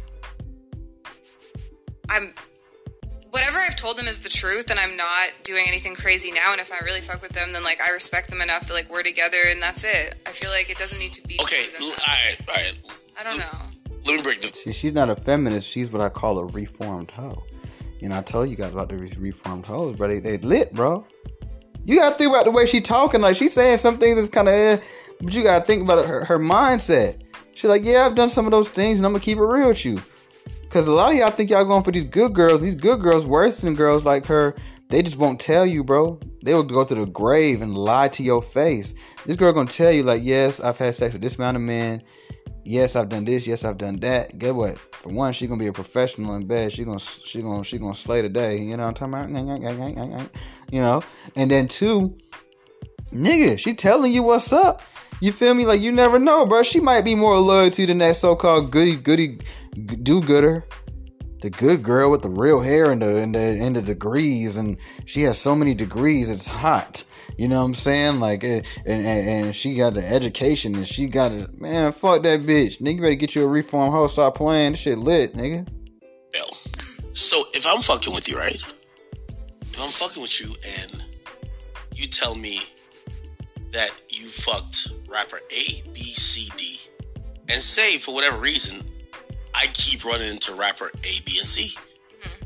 [2.10, 2.34] I'm
[3.32, 6.62] whatever I've told them is the truth and I'm not doing anything crazy now and
[6.62, 9.04] if I really fuck with them then like I respect them enough that like we're
[9.04, 10.16] together and that's it.
[10.26, 12.80] I feel like it doesn't need to be Okay, all right, all right.
[13.20, 13.96] I don't know.
[14.06, 17.12] Let me break the See, she's not a feminist, she's what I call a reformed
[17.12, 17.44] hoe.
[18.02, 20.08] And I told you guys about the reformed hoes, bro.
[20.08, 21.06] They, they lit, bro.
[21.86, 23.22] You gotta think about the way she talking.
[23.22, 24.78] Like she's saying some things that's kind of, eh,
[25.22, 27.22] but you gotta think about her, her mindset.
[27.54, 29.70] She's like, yeah, I've done some of those things, and I'm gonna keep it real
[29.70, 30.02] with you.
[30.70, 32.60] Cause a lot of y'all think y'all going for these good girls.
[32.60, 34.56] These good girls worse than girls like her.
[34.90, 36.20] They just won't tell you, bro.
[36.44, 38.94] They will go to the grave and lie to your face.
[39.26, 42.04] This girl gonna tell you like, yes, I've had sex with this amount of men.
[42.66, 43.46] Yes, I've done this.
[43.46, 44.40] Yes, I've done that.
[44.40, 44.80] Get what?
[44.92, 46.74] For one, she gonna be a professional in bed.
[46.74, 48.58] She gonna she gonna she gonna slay the day.
[48.58, 50.30] You know what I'm talking about?
[50.72, 51.04] You know.
[51.36, 52.18] And then two,
[53.12, 54.82] nigga, she telling you what's up.
[55.22, 55.66] You feel me?
[55.68, 56.64] Like you never know, bro.
[56.64, 59.40] She might be more loyal to than that so-called goody goody
[59.76, 60.66] do-gooder
[61.42, 64.78] the good girl with the real hair and the and the and the degrees, and
[65.06, 66.28] she has so many degrees.
[66.28, 67.04] It's hot.
[67.38, 68.20] You know what I'm saying?
[68.20, 71.60] Like, eh, and, and, and she got the education, and she got it.
[71.60, 72.82] Man, fuck that bitch.
[72.82, 74.08] Nigga, better get you a reform hoe.
[74.08, 74.74] Stop playing.
[74.74, 75.68] This shit lit, nigga.
[76.32, 76.48] Bill.
[77.14, 78.56] So if I'm fucking with you, right?
[78.56, 81.04] If I'm fucking with you, and
[81.94, 82.62] you tell me
[83.72, 86.80] that you fucked rapper A, B, C, D,
[87.50, 88.82] and say for whatever reason
[89.54, 91.78] I keep running into rapper A, B, and C.
[92.22, 92.46] Mm-hmm.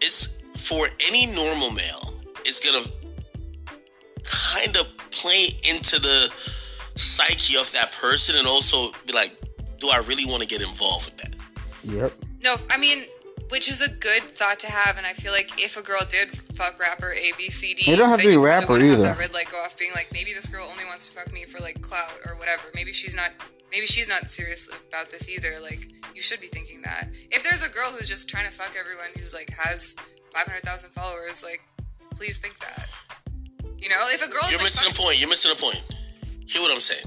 [0.00, 2.84] It's for any normal male, it's gonna
[4.60, 6.30] kind of play into the
[6.96, 9.36] psyche of that person and also be like,
[9.78, 11.36] do I really want to get involved with that?
[11.84, 12.12] Yep.
[12.42, 13.04] No, I mean,
[13.48, 16.28] which is a good thought to have, and I feel like if a girl did
[16.54, 19.02] fuck rapper A B C D, It don't have to be rapper would have either.
[19.02, 21.44] That red light go off, being like, maybe this girl only wants to fuck me
[21.44, 22.64] for like clout or whatever.
[22.74, 23.30] Maybe she's not.
[23.72, 25.62] Maybe she's not serious about this either.
[25.62, 27.08] Like, you should be thinking that.
[27.30, 29.94] If there's a girl who's just trying to fuck everyone who's like has
[30.34, 31.62] five hundred thousand followers, like,
[32.14, 32.88] please think that.
[33.80, 35.18] You know, if a girl You're missing a point.
[35.18, 35.82] You're missing a point.
[36.46, 37.06] Hear what I'm saying.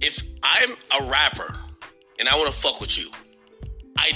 [0.00, 1.54] If I'm a rapper
[2.18, 3.10] and I want to fuck with you,
[3.98, 4.12] I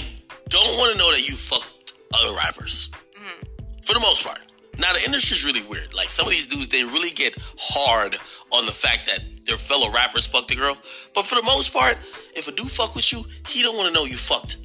[0.49, 2.91] don't want to know that you fucked other rappers.
[3.15, 3.45] Mm-hmm.
[3.83, 4.39] For the most part.
[4.79, 5.93] Now the industry's really weird.
[5.93, 8.15] Like some of these dudes, they really get hard
[8.51, 10.77] on the fact that their fellow rappers fucked a girl.
[11.13, 11.97] But for the most part,
[12.35, 14.57] if a dude fuck with you, he don't want to know you fucked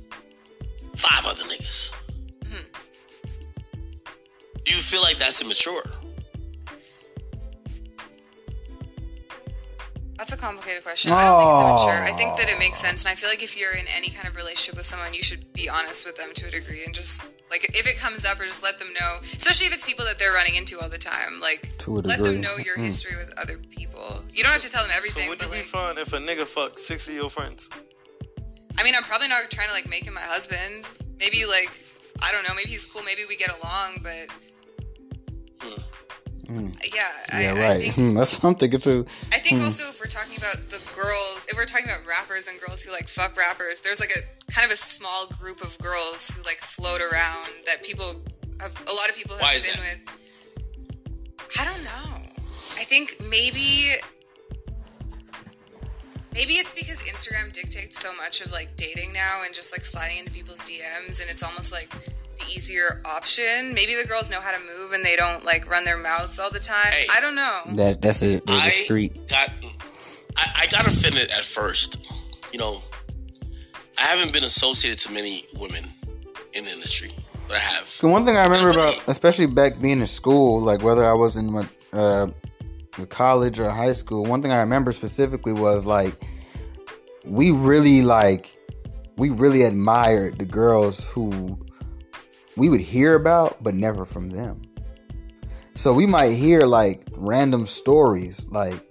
[0.95, 1.93] five other niggas.
[2.45, 2.67] Mm-hmm.
[4.65, 5.83] Do you feel like that's immature?
[10.23, 11.11] That's a complicated question.
[11.11, 11.99] I don't think it's immature.
[12.07, 14.29] I think that it makes sense, and I feel like if you're in any kind
[14.29, 17.27] of relationship with someone, you should be honest with them to a degree, and just
[17.51, 19.19] like if it comes up, or just let them know.
[19.35, 22.23] Especially if it's people that they're running into all the time, like To a let
[22.23, 22.85] them know your Mm.
[22.87, 24.23] history with other people.
[24.31, 25.27] You don't have to tell them everything.
[25.27, 27.29] So everything, would you but be like, fine if a nigga fucked six of your
[27.29, 27.69] friends?
[28.79, 30.87] I mean, I'm probably not trying to like make him my husband.
[31.19, 31.75] Maybe like
[32.23, 32.55] I don't know.
[32.55, 33.03] Maybe he's cool.
[33.03, 34.31] Maybe we get along, but.
[35.67, 35.83] Yeah,
[36.59, 37.83] I, Yeah, I right.
[37.83, 39.07] think Hmm, That's something too.
[39.33, 39.65] I think Hmm.
[39.65, 42.93] also if we're talking about the girls, if we're talking about rappers and girls who
[42.93, 46.59] like fuck rappers, there's like a kind of a small group of girls who like
[46.59, 48.07] float around that people
[48.61, 49.99] have a lot of people have Why is been that?
[50.07, 51.59] with.
[51.61, 52.29] I don't know.
[52.77, 53.93] I think maybe
[56.35, 60.19] maybe it's because Instagram dictates so much of like dating now and just like sliding
[60.19, 62.13] into people's DMs and it's almost like the
[62.49, 63.75] easier option.
[63.75, 66.51] Maybe the girls know how to move and they don't like run their mouths all
[66.51, 66.93] the time.
[66.93, 67.07] Hey.
[67.15, 67.63] I don't know.
[67.75, 68.47] That that's it.
[68.47, 69.29] The I street.
[69.29, 69.51] got
[70.37, 72.13] I, I got offended at first.
[72.53, 72.83] You know,
[73.99, 75.85] I haven't been associated to many women
[76.55, 77.11] in the industry,
[77.49, 77.99] but I have.
[78.01, 81.37] The one thing I remember about, especially back being in school, like whether I was
[81.37, 82.29] in my uh,
[83.09, 86.21] college or high school, one thing I remember specifically was like
[87.25, 88.57] we really like
[89.17, 91.59] we really admired the girls who
[92.57, 94.63] we would hear about, but never from them.
[95.75, 98.91] So we might hear like random stories, like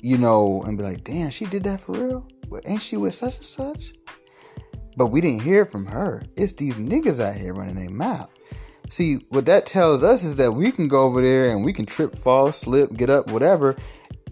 [0.00, 2.28] you know, and be like, "Damn, she did that for real?
[2.48, 3.94] Well, ain't she with such and such?"
[4.96, 6.22] But we didn't hear from her.
[6.36, 8.28] It's these niggas out here running their mouth.
[8.88, 11.86] See, what that tells us is that we can go over there and we can
[11.86, 13.74] trip, fall, slip, get up, whatever.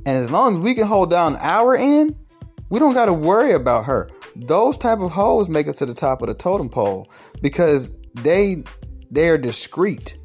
[0.04, 2.14] And as long as we can hold down our end,
[2.68, 4.10] we don't got to worry about her.
[4.36, 7.10] Those type of hoes make it to the top of the totem pole
[7.40, 8.64] because they
[9.10, 10.16] they are discreet.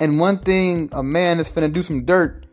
[0.00, 2.46] And one thing a man that's finna do some dirt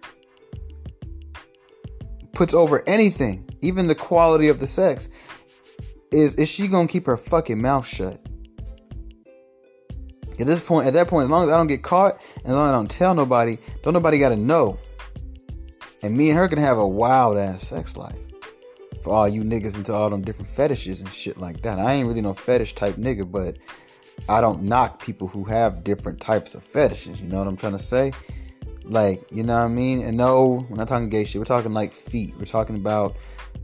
[2.33, 5.09] puts over anything, even the quality of the sex,
[6.11, 8.19] is is she gonna keep her fucking mouth shut?
[10.39, 12.53] At this point, at that point, as long as I don't get caught, and as
[12.53, 14.79] long as I don't tell nobody, don't nobody gotta know.
[16.01, 18.17] And me and her can have a wild ass sex life.
[19.09, 21.79] For all you niggas into all them different fetishes and shit like that.
[21.79, 23.57] I ain't really no fetish type nigga, but
[24.29, 27.19] I don't knock people who have different types of fetishes.
[27.19, 28.11] You know what I'm trying to say?
[28.83, 30.03] Like, you know what I mean?
[30.03, 31.39] And no, we're not talking gay shit.
[31.39, 32.35] We're talking like feet.
[32.37, 33.15] We're talking about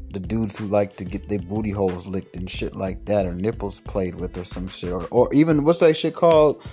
[0.09, 3.35] the dudes who like to get their booty holes licked and shit like that, or
[3.35, 6.63] nipples played with, or some shit, or, or even what's that shit called?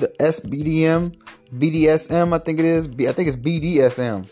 [0.00, 1.14] The SBDM,
[1.56, 2.88] BDSM, I think it is.
[2.88, 4.28] I think it's BDSM.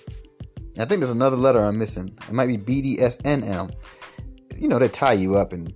[0.78, 2.16] I think there's another letter I'm missing.
[2.28, 3.74] It might be BDSNM.
[4.58, 5.74] You know, they tie you up and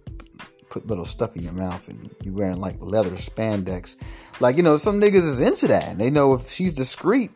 [0.69, 3.97] put little stuff in your mouth, and you're wearing like leather spandex.
[4.41, 7.31] Like you know, some niggas is into that, and they know if she's discreet,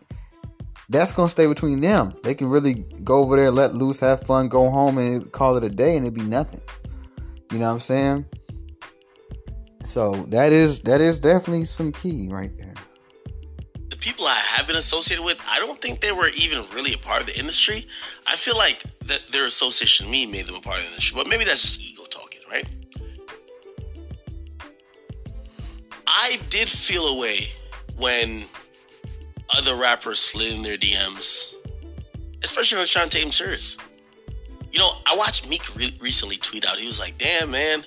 [0.89, 2.15] that's gonna stay between them.
[2.23, 5.65] They can really go over there, let loose, have fun, go home, and call it
[5.65, 6.61] a day, and it'd be nothing.
[7.51, 8.27] You know what I'm saying?
[9.85, 12.72] So that is that is definitely some key right there.
[14.23, 17.21] People I have been associated with, I don't think they were even really a part
[17.21, 17.87] of the industry.
[18.27, 21.29] I feel like that their association me made them a part of the industry, but
[21.29, 22.67] maybe that's just ego talking, right?
[26.07, 27.39] I did feel a way
[27.97, 28.45] when
[29.57, 31.57] other rappers slid in their DMs,
[32.43, 33.77] especially when I was trying to take them serious.
[34.71, 36.79] You know, I watched Meek re- recently tweet out.
[36.79, 37.85] He was like, "Damn, man,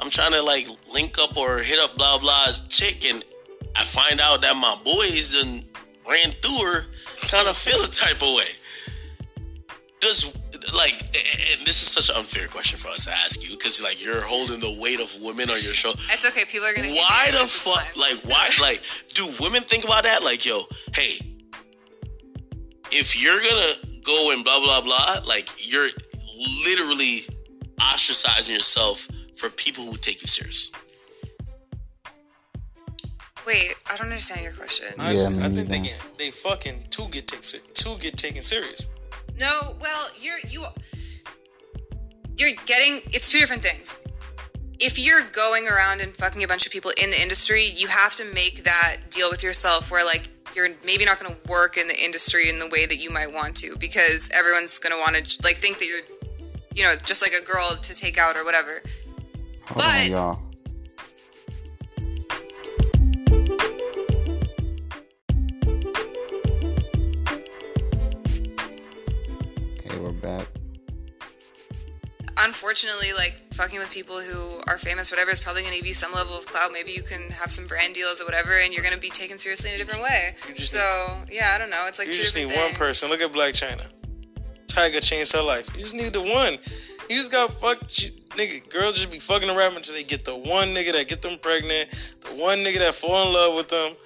[0.00, 3.22] I'm trying to like link up or hit up blah blah's chick, and
[3.78, 5.62] I find out that my boys done
[6.08, 6.80] ran through her,
[7.28, 8.50] kind of feel a type of way.
[10.00, 10.34] Does
[10.74, 14.04] like, and this is such an unfair question for us to ask you because like
[14.04, 15.90] you're holding the weight of women on your show.
[15.90, 16.44] It's okay.
[16.48, 16.88] People are gonna.
[16.88, 17.84] Why the fuck?
[17.96, 18.50] Like, why?
[18.60, 18.82] Like,
[19.14, 20.22] do women think about that?
[20.24, 20.62] Like, yo,
[20.94, 21.20] hey,
[22.90, 25.88] if you're gonna go and blah blah blah, like you're
[26.64, 27.26] literally
[27.78, 30.70] ostracizing yourself for people who take you serious.
[33.46, 34.88] Wait, I don't understand your question.
[34.98, 38.90] Honestly, me I think they get they fucking two get take, two get taken serious.
[39.38, 40.64] No, well, you're you
[42.36, 44.02] you're getting it's two different things.
[44.78, 48.14] If you're going around and fucking a bunch of people in the industry, you have
[48.16, 51.86] to make that deal with yourself where like you're maybe not going to work in
[51.86, 55.14] the industry in the way that you might want to because everyone's going to want
[55.16, 56.00] to like think that you're
[56.76, 58.82] you know, just like a girl to take out or whatever.
[59.64, 60.45] Hold But- on,
[72.46, 75.94] unfortunately, like fucking with people who are famous, whatever, is probably going to give you
[75.94, 76.70] some level of clout.
[76.72, 79.38] Maybe you can have some brand deals or whatever, and you're going to be taken
[79.38, 80.34] seriously in a different way.
[80.54, 80.78] So
[81.30, 81.84] yeah, I don't know.
[81.88, 83.10] It's like You just need different one person.
[83.10, 83.92] Look at Blac Chyna.
[84.66, 85.68] Tyga changed her life.
[85.74, 86.54] You just need the one.
[87.08, 88.02] You just got fucked.
[88.02, 91.22] you- Nigga, girls just be fucking around until they get the one nigga that get
[91.22, 91.88] them pregnant,
[92.20, 93.96] the one nigga that fall in love with them,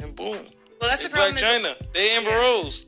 [0.00, 0.36] and boom.
[0.36, 1.36] Well, that's They the problem.
[1.36, 1.92] Blac Chyna.
[1.94, 2.42] They Amber Yeah.
[2.42, 2.84] Rose.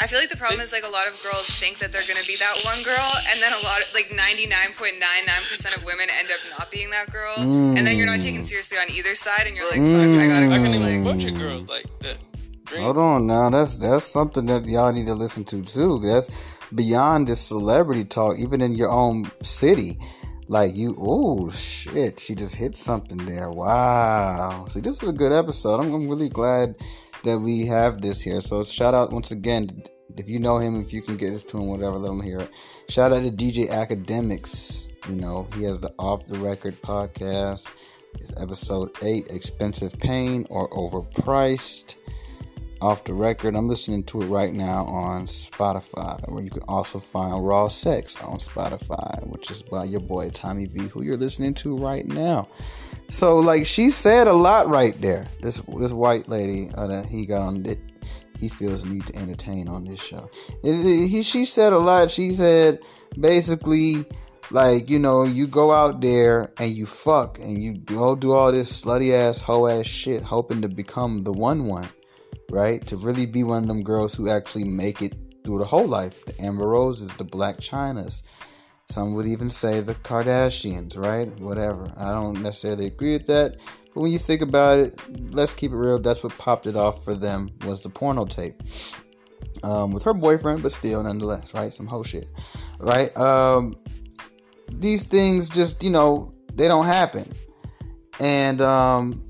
[0.00, 2.20] I feel like the problem is like a lot of girls think that they're going
[2.20, 6.28] to be that one girl, and then a lot of like 99.99% of women end
[6.28, 8.46] up not being that girl, and then you're not taken mm.
[8.46, 10.52] seriously on either side, and you're like, fuck, I gotta mm.
[10.52, 12.20] I can name Like, a bunch of girls like that.
[12.66, 12.82] Dream.
[12.82, 13.48] Hold on now.
[13.48, 16.00] That's that's something that y'all need to listen to too.
[16.00, 16.28] That's
[16.74, 19.98] beyond this celebrity talk, even in your own city.
[20.48, 23.50] Like you, oh shit, she just hit something there.
[23.50, 24.66] Wow.
[24.68, 25.80] See, this is a good episode.
[25.80, 26.76] I'm, I'm really glad
[27.26, 28.40] that we have this here.
[28.40, 29.82] So shout out once again.
[30.16, 32.40] If you know him, if you can get this to him, whatever, let him hear
[32.40, 32.50] it.
[32.88, 34.88] Shout out to DJ Akademiks.
[35.08, 37.70] You know, he has the Off the Record podcast.
[38.14, 41.96] It's episode eight, Expensive Pain or Overpriced
[42.80, 43.54] off the record.
[43.54, 48.16] I'm listening to it right now on Spotify, where you can also find Raw Sex
[48.22, 52.48] on Spotify, which is by your boy Tommy V, who you're listening to right now.
[53.08, 55.26] So, like, she said a lot right there.
[55.40, 57.78] This this white lady uh, that he got on it,
[58.38, 60.28] he feels need to entertain on this show.
[60.62, 62.10] It, it- he she said a lot.
[62.10, 62.80] She said
[63.18, 64.04] basically.
[64.52, 68.52] Like, you know, you go out there and you fuck and you go do all
[68.52, 71.88] this slutty ass, hoe ass shit, hoping to become the one one
[72.50, 72.86] right?
[72.86, 76.24] To really be one of them girls who actually make it through the whole life.
[76.26, 78.22] The Amber Roses, the Blac Chynas.
[78.88, 81.28] Some would even say the Kardashians, right?
[81.40, 81.92] Whatever.
[81.96, 83.56] I don't necessarily agree with that.
[83.94, 85.00] But when you think about it,
[85.32, 85.98] let's keep it real.
[85.98, 88.62] That's what popped it off for them was the porno tape.
[89.62, 91.72] Um, with her boyfriend, but still nonetheless, right?
[91.72, 92.28] Some whole shit.
[92.78, 93.16] Right?
[93.16, 93.74] Um,
[94.70, 97.30] these things just, you know, they don't happen.
[98.20, 99.22] And um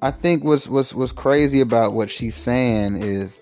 [0.00, 3.40] I think what's what's what's crazy about what she's saying is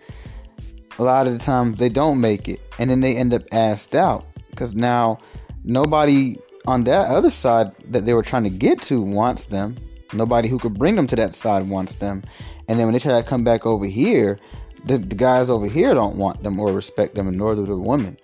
[0.98, 3.94] a lot of the time they don't make it, and then they end up asked
[3.94, 4.26] out
[4.56, 5.18] because now
[5.62, 6.36] nobody
[6.66, 9.76] on that other side that they were trying to get to wants them.
[10.12, 12.22] Nobody who could bring them to that side wants them,
[12.68, 14.38] and then when they try to come back over here,
[14.84, 18.16] the, the guys over here don't want them or respect them, nor do the women.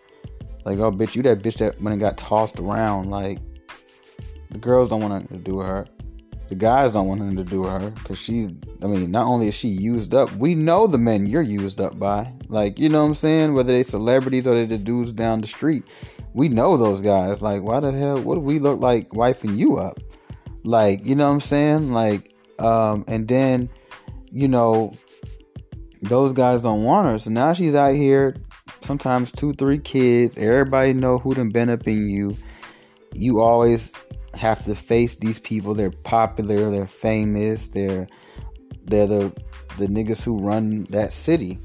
[0.64, 3.10] Like, oh, bitch, you that bitch that when it got tossed around.
[3.10, 3.38] Like,
[4.50, 5.86] the girls don't want to do her
[6.52, 8.50] the guys don't want nothing to do with her because she's
[8.82, 11.98] i mean not only is she used up we know the men you're used up
[11.98, 12.30] by.
[12.48, 13.54] Like you know what i'm saying?
[13.54, 15.82] Whether they celebrities or they the dudes down the street
[16.34, 17.40] we know those guys.
[17.40, 19.98] Like why the hell what do we look like wifing you up?
[20.62, 21.94] Like you know what i'm saying?
[21.94, 23.70] Like um and then
[24.30, 24.92] you know
[26.02, 27.18] those guys don't want her.
[27.18, 28.36] So now she's out here
[28.82, 32.36] sometimes two three kids everybody know who done been up in you.
[33.14, 33.94] You always
[34.34, 35.74] have to face these people.
[35.74, 38.06] They're popular, they're famous, they're
[38.84, 39.32] they're the
[39.78, 41.58] the niggas who run that city.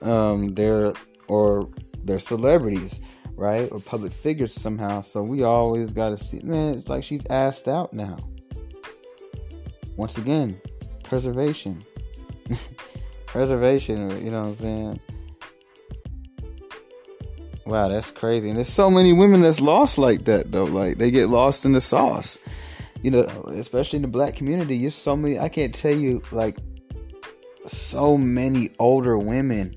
[0.00, 0.92] Um, they're
[1.28, 1.68] or
[2.04, 3.00] they're celebrities,
[3.36, 3.70] right?
[3.70, 5.00] Or public figures somehow.
[5.00, 8.18] So we always gotta see man, it's like she's asked out now.
[9.96, 10.60] Once again,
[11.04, 11.82] preservation.
[13.26, 15.00] preservation, you know what I'm saying?
[17.64, 18.48] Wow, that's crazy.
[18.48, 20.64] And there's so many women that's lost like that though.
[20.64, 22.38] Like they get lost in the sauce.
[23.02, 24.78] You know, especially in the black community.
[24.78, 26.58] There's so many I can't tell you like
[27.66, 29.76] so many older women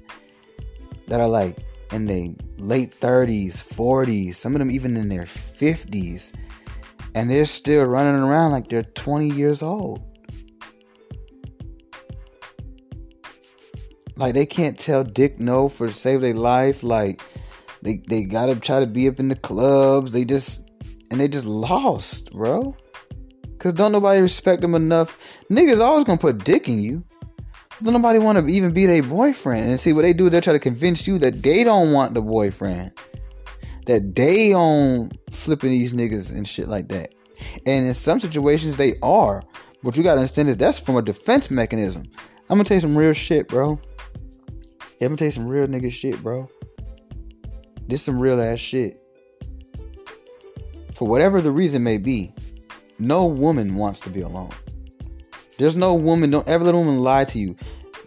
[1.07, 1.59] that are like
[1.91, 6.33] in their late 30s, 40s, some of them even in their 50s.
[7.13, 10.01] And they're still running around like they're 20 years old.
[14.17, 16.83] Like they can't tell dick no for save their life.
[16.83, 17.21] Like
[17.86, 20.11] They they gotta try to be up in the clubs.
[20.11, 20.67] They just
[21.11, 22.75] and they just lost, bro.
[23.59, 25.38] Cause don't nobody respect them enough.
[25.51, 27.03] Niggas always gonna put dick in you.
[27.83, 29.69] Don't nobody want to even be their boyfriend.
[29.69, 30.31] And see what they do?
[30.31, 32.91] They try to convince you that they don't want the boyfriend.
[33.86, 37.13] That they own flipping these niggas and shit like that.
[37.67, 39.43] And in some situations they are.
[39.83, 42.05] What you gotta understand is that's from a defense mechanism.
[42.49, 43.79] I'm gonna tell you some real shit, bro.
[44.99, 46.49] Yeah, I'm gonna tell you some real nigga shit, bro.
[47.88, 49.01] This some real ass shit.
[50.93, 52.33] For whatever the reason may be,
[52.99, 54.51] no woman wants to be alone.
[55.57, 56.31] There's no woman.
[56.31, 57.55] Don't ever let a woman lie to you.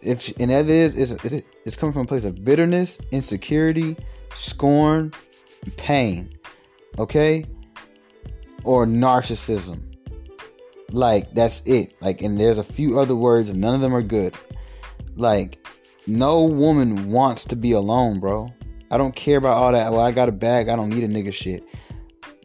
[0.02, 3.96] If she, and that is it's, it's coming from a place of bitterness, insecurity,
[4.34, 5.12] scorn,
[5.76, 6.32] pain.
[6.98, 7.44] Okay,
[8.64, 9.82] or narcissism.
[10.90, 11.94] Like that's it.
[12.00, 14.34] Like, and there's a few other words, and none of them are good.
[15.16, 15.66] Like,
[16.06, 18.52] no woman wants to be alone, bro.
[18.90, 19.92] I don't care about all that.
[19.92, 20.68] Well, I got a bag.
[20.68, 21.64] I don't need a nigga shit.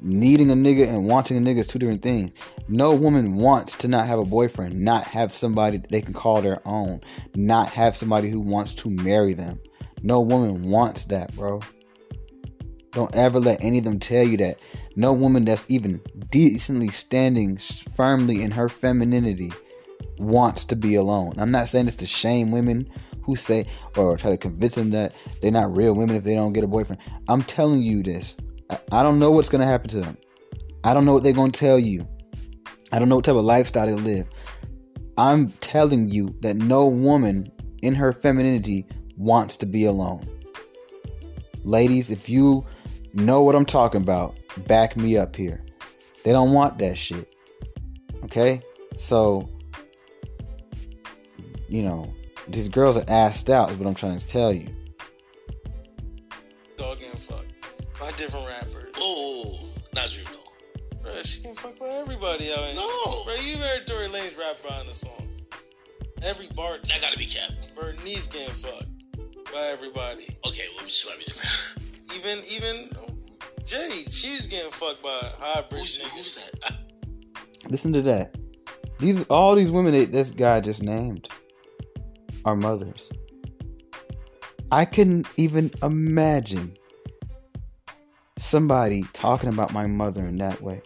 [0.02, 2.34] Needing a nigga and wanting a nigga is two different things.
[2.68, 6.66] No woman wants to not have a boyfriend, not have somebody they can call their
[6.68, 7.02] own,
[7.36, 9.60] not have somebody who wants to marry them.
[10.02, 11.62] No woman wants that, bro.
[12.92, 14.60] Don't ever let any of them tell you that.
[14.96, 19.52] No woman that's even decently standing firmly in her femininity
[20.20, 21.34] wants to be alone.
[21.38, 22.90] I'm not saying this to shame women
[23.24, 23.68] who say
[23.98, 26.68] or try to convince them that they're not real women if they don't get a
[26.68, 27.02] boyfriend.
[27.28, 28.36] I'm telling you this.
[28.92, 30.18] I don't know what's going to happen to them.
[30.84, 32.08] I don't know what they're going to tell you.
[32.92, 34.28] I don't know what type of lifestyle they live.
[35.18, 37.52] I'm telling you that no woman
[37.82, 40.28] in her femininity wants to be alone.
[41.64, 42.66] Ladies, if you
[43.14, 45.64] know what I'm talking about, back me up here.
[46.24, 47.34] They don't want that shit.
[48.26, 48.62] Okay?
[48.98, 49.50] So,
[51.68, 52.14] you know,
[52.48, 54.68] these girls are assed out, is what I'm trying to tell you.
[56.78, 57.46] Dog and fuck
[58.00, 58.94] by different rappers.
[58.98, 59.60] Oh,
[59.96, 61.00] not Dream though.
[61.02, 62.76] Bro, she can fuck by everybody out here.
[62.76, 63.24] No.
[63.26, 65.30] Bro, you heard Tory Lanez rap behind the song.
[66.26, 66.78] Every bar.
[66.78, 67.76] That gotta be kept.
[67.76, 68.88] Bernice getting fucked
[69.52, 70.26] by everybody.
[70.48, 71.80] Okay, well, she gotta be different.
[72.16, 72.90] Even even
[73.66, 76.12] Jay, she's getting fucked by hybrid Who's, niggas.
[76.12, 76.74] who's that?
[77.70, 78.36] Listen to that.
[79.00, 81.28] These all these women that this guy just named
[82.46, 83.12] are mothers.
[84.72, 86.76] I couldn't even imagine
[88.38, 90.82] somebody talking about my mother in that way.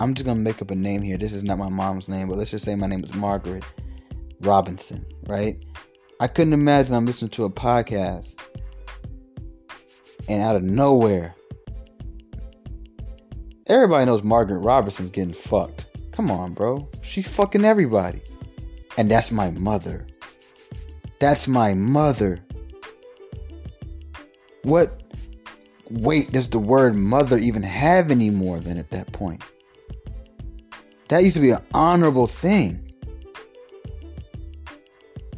[0.00, 1.16] I'm just gonna make up a name here.
[1.16, 3.64] This is not my mom's name, but let's just say my name is Margaret
[4.40, 5.62] Robinson, right?
[6.20, 8.38] I couldn't imagine I'm listening to a podcast
[10.28, 11.34] and out of nowhere,
[13.66, 15.86] everybody knows Margaret Robinson's getting fucked.
[16.12, 16.88] Come on, bro.
[17.02, 18.20] She's fucking everybody.
[18.96, 20.06] And that's my mother.
[21.18, 22.40] That's my mother.
[24.62, 25.02] What
[25.90, 29.42] weight does the word mother even have anymore than at that point?
[31.08, 32.92] That used to be an honorable thing.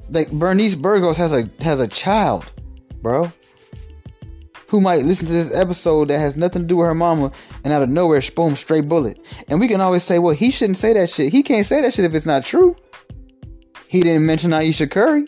[0.09, 2.51] Like Bernice Burgos has a has a child,
[3.03, 3.33] bro.
[4.69, 7.31] Who might listen to this episode that has nothing to do with her mama
[7.63, 9.19] and out of nowhere, boom, straight bullet.
[9.49, 11.33] And we can always say, well, he shouldn't say that shit.
[11.33, 12.75] He can't say that shit if it's not true.
[13.87, 15.27] He didn't mention Ayesha Curry.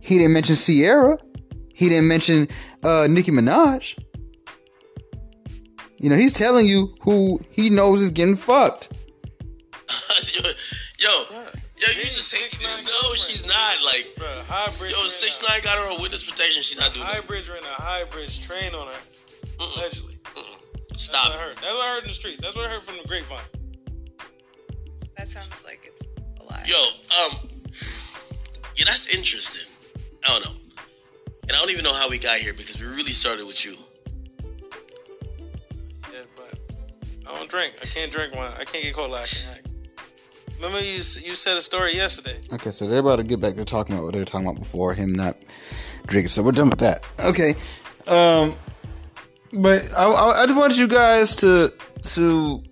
[0.00, 1.18] He didn't mention Ciara.
[1.74, 2.48] He didn't mention
[2.84, 3.98] uh, Nicki Minaj.
[5.98, 8.90] You know, he's telling you who he knows is getting fucked.
[10.34, 10.50] yo,
[10.98, 11.46] yo,
[11.80, 13.74] yo, you just say, 6ix9ine no, she's not.
[13.84, 14.90] Like, Bro, hybrid.
[14.92, 16.62] yo, six a- nine got her on witness protection.
[16.62, 17.14] She's not doing that.
[17.16, 19.00] Hybrid ran a hybrid train on her.
[19.60, 20.14] Allegedly.
[20.88, 21.28] That's Stop.
[21.30, 21.56] what I heard.
[21.56, 22.40] That's what I heard in the streets.
[22.40, 23.40] That's what I heard from the grapevine.
[25.16, 26.06] That sounds like it's
[26.40, 26.62] a lie.
[26.66, 27.48] Yo, um,
[28.76, 29.66] yeah, that's interesting.
[30.24, 30.60] I don't know,
[31.42, 33.74] and I don't even know how we got here because we really started with you.
[36.12, 36.58] Yeah, but
[37.28, 37.74] I don't drink.
[37.82, 38.52] I can't drink wine.
[38.58, 39.69] I can't get caught lacking.
[40.60, 42.38] Remember you you said a story yesterday.
[42.52, 44.60] Okay, so they're about to get back to talking about what they were talking about
[44.60, 45.38] before him not
[46.06, 46.28] drinking.
[46.28, 47.02] So we're done with that.
[47.18, 47.54] Okay,
[48.08, 48.54] um,
[49.54, 52.62] but I, I, I just want you guys to to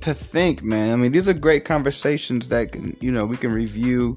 [0.00, 0.90] to think, man.
[0.90, 4.16] I mean, these are great conversations that can you know we can review.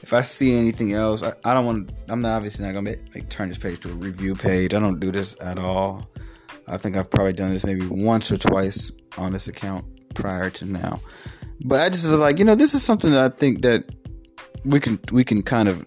[0.00, 1.90] If I see anything else, I, I don't want.
[2.08, 4.72] I'm not obviously not gonna make, like turn this page to a review page.
[4.72, 6.08] I don't do this at all.
[6.68, 9.84] I think I've probably done this maybe once or twice on this account
[10.14, 11.00] prior to now.
[11.60, 13.84] But I just was like, you know, this is something that I think that
[14.64, 15.84] we can we can kind of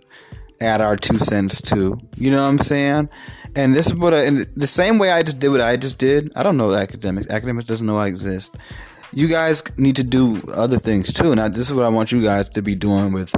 [0.61, 1.97] add our two cents to.
[2.15, 3.09] You know what I'm saying?
[3.55, 5.97] And this is what I, and the same way I just did what I just
[5.97, 6.31] did.
[6.35, 7.27] I don't know Akademiks.
[7.27, 8.55] Akademiks doesn't know I exist.
[9.13, 11.31] You guys need to do other things too.
[11.31, 13.33] And I, this is what I want you guys to be doing with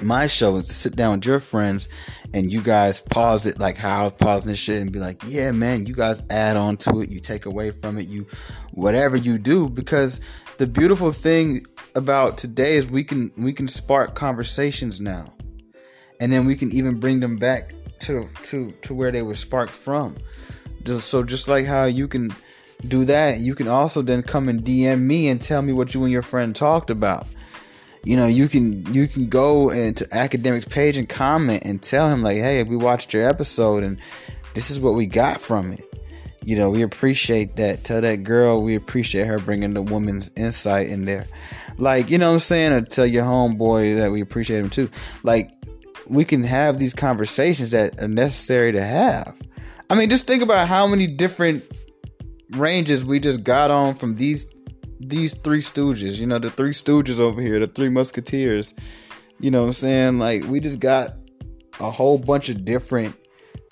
[0.00, 1.88] my show is to sit down with your friends
[2.34, 5.22] and you guys pause it like how I was pausing this shit and be like,
[5.26, 8.26] yeah, man, you guys add on to it, you take away from it, you
[8.72, 10.20] whatever you do, because
[10.62, 15.32] the beautiful thing about today is we can we can spark conversations now.
[16.20, 19.72] And then we can even bring them back to to to where they were sparked
[19.72, 20.18] from.
[20.84, 22.32] Just, so just like how you can
[22.86, 26.04] do that, you can also then come and DM me and tell me what you
[26.04, 27.26] and your friend talked about
[28.04, 32.22] you know you can you can go into Akademiks page and comment and tell him
[32.22, 33.98] like hey we watched your episode and
[34.54, 35.91] this is what we got from it
[36.42, 40.88] you know we appreciate that tell that girl we appreciate her bringing the woman's insight
[40.88, 41.26] in there
[41.78, 44.90] like you know what i'm saying or tell your homeboy that we appreciate him too
[45.22, 45.50] like
[46.08, 49.40] we can have these conversations that are necessary to have
[49.90, 51.64] i mean just think about how many different
[52.50, 54.46] ranges we just got on from these
[55.08, 58.74] these three stooges, you know, the three stooges over here, the three musketeers.
[59.40, 60.18] You know what I'm saying?
[60.18, 61.14] Like we just got
[61.80, 63.16] a whole bunch of different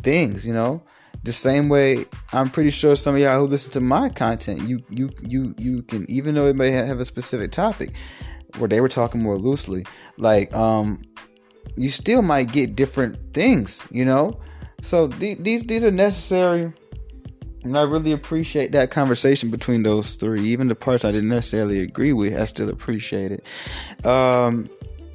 [0.02, 0.82] things, you know?
[1.22, 4.80] The same way I'm pretty sure some of y'all who listen to my content, you
[4.88, 7.92] you you you can even though it may have a specific topic
[8.58, 9.84] where they were talking more loosely,
[10.16, 11.02] like um
[11.76, 14.40] you still might get different things, you know?
[14.82, 16.72] So th- these these are necessary
[17.62, 20.42] and I really appreciate that conversation between those three.
[20.48, 24.06] Even the parts I didn't necessarily agree with, I still appreciate it.
[24.06, 24.70] Um,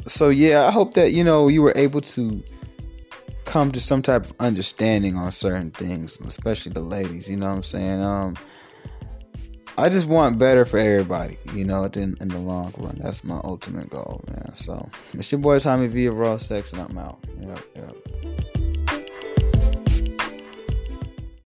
[0.08, 2.43] so yeah, I hope that you know you were able to
[3.46, 7.30] come to some type of understanding on certain things, especially the ladies.
[7.30, 8.02] You know what I'm saying?
[8.02, 8.36] Um,
[9.78, 11.38] I just want better for everybody.
[11.54, 14.56] You know, in, in the long run, that's my ultimate goal, man.
[14.56, 17.20] So it's your boy Tommy V of Raw Sex, and I'm out.
[17.39, 18.75] Yep, yep.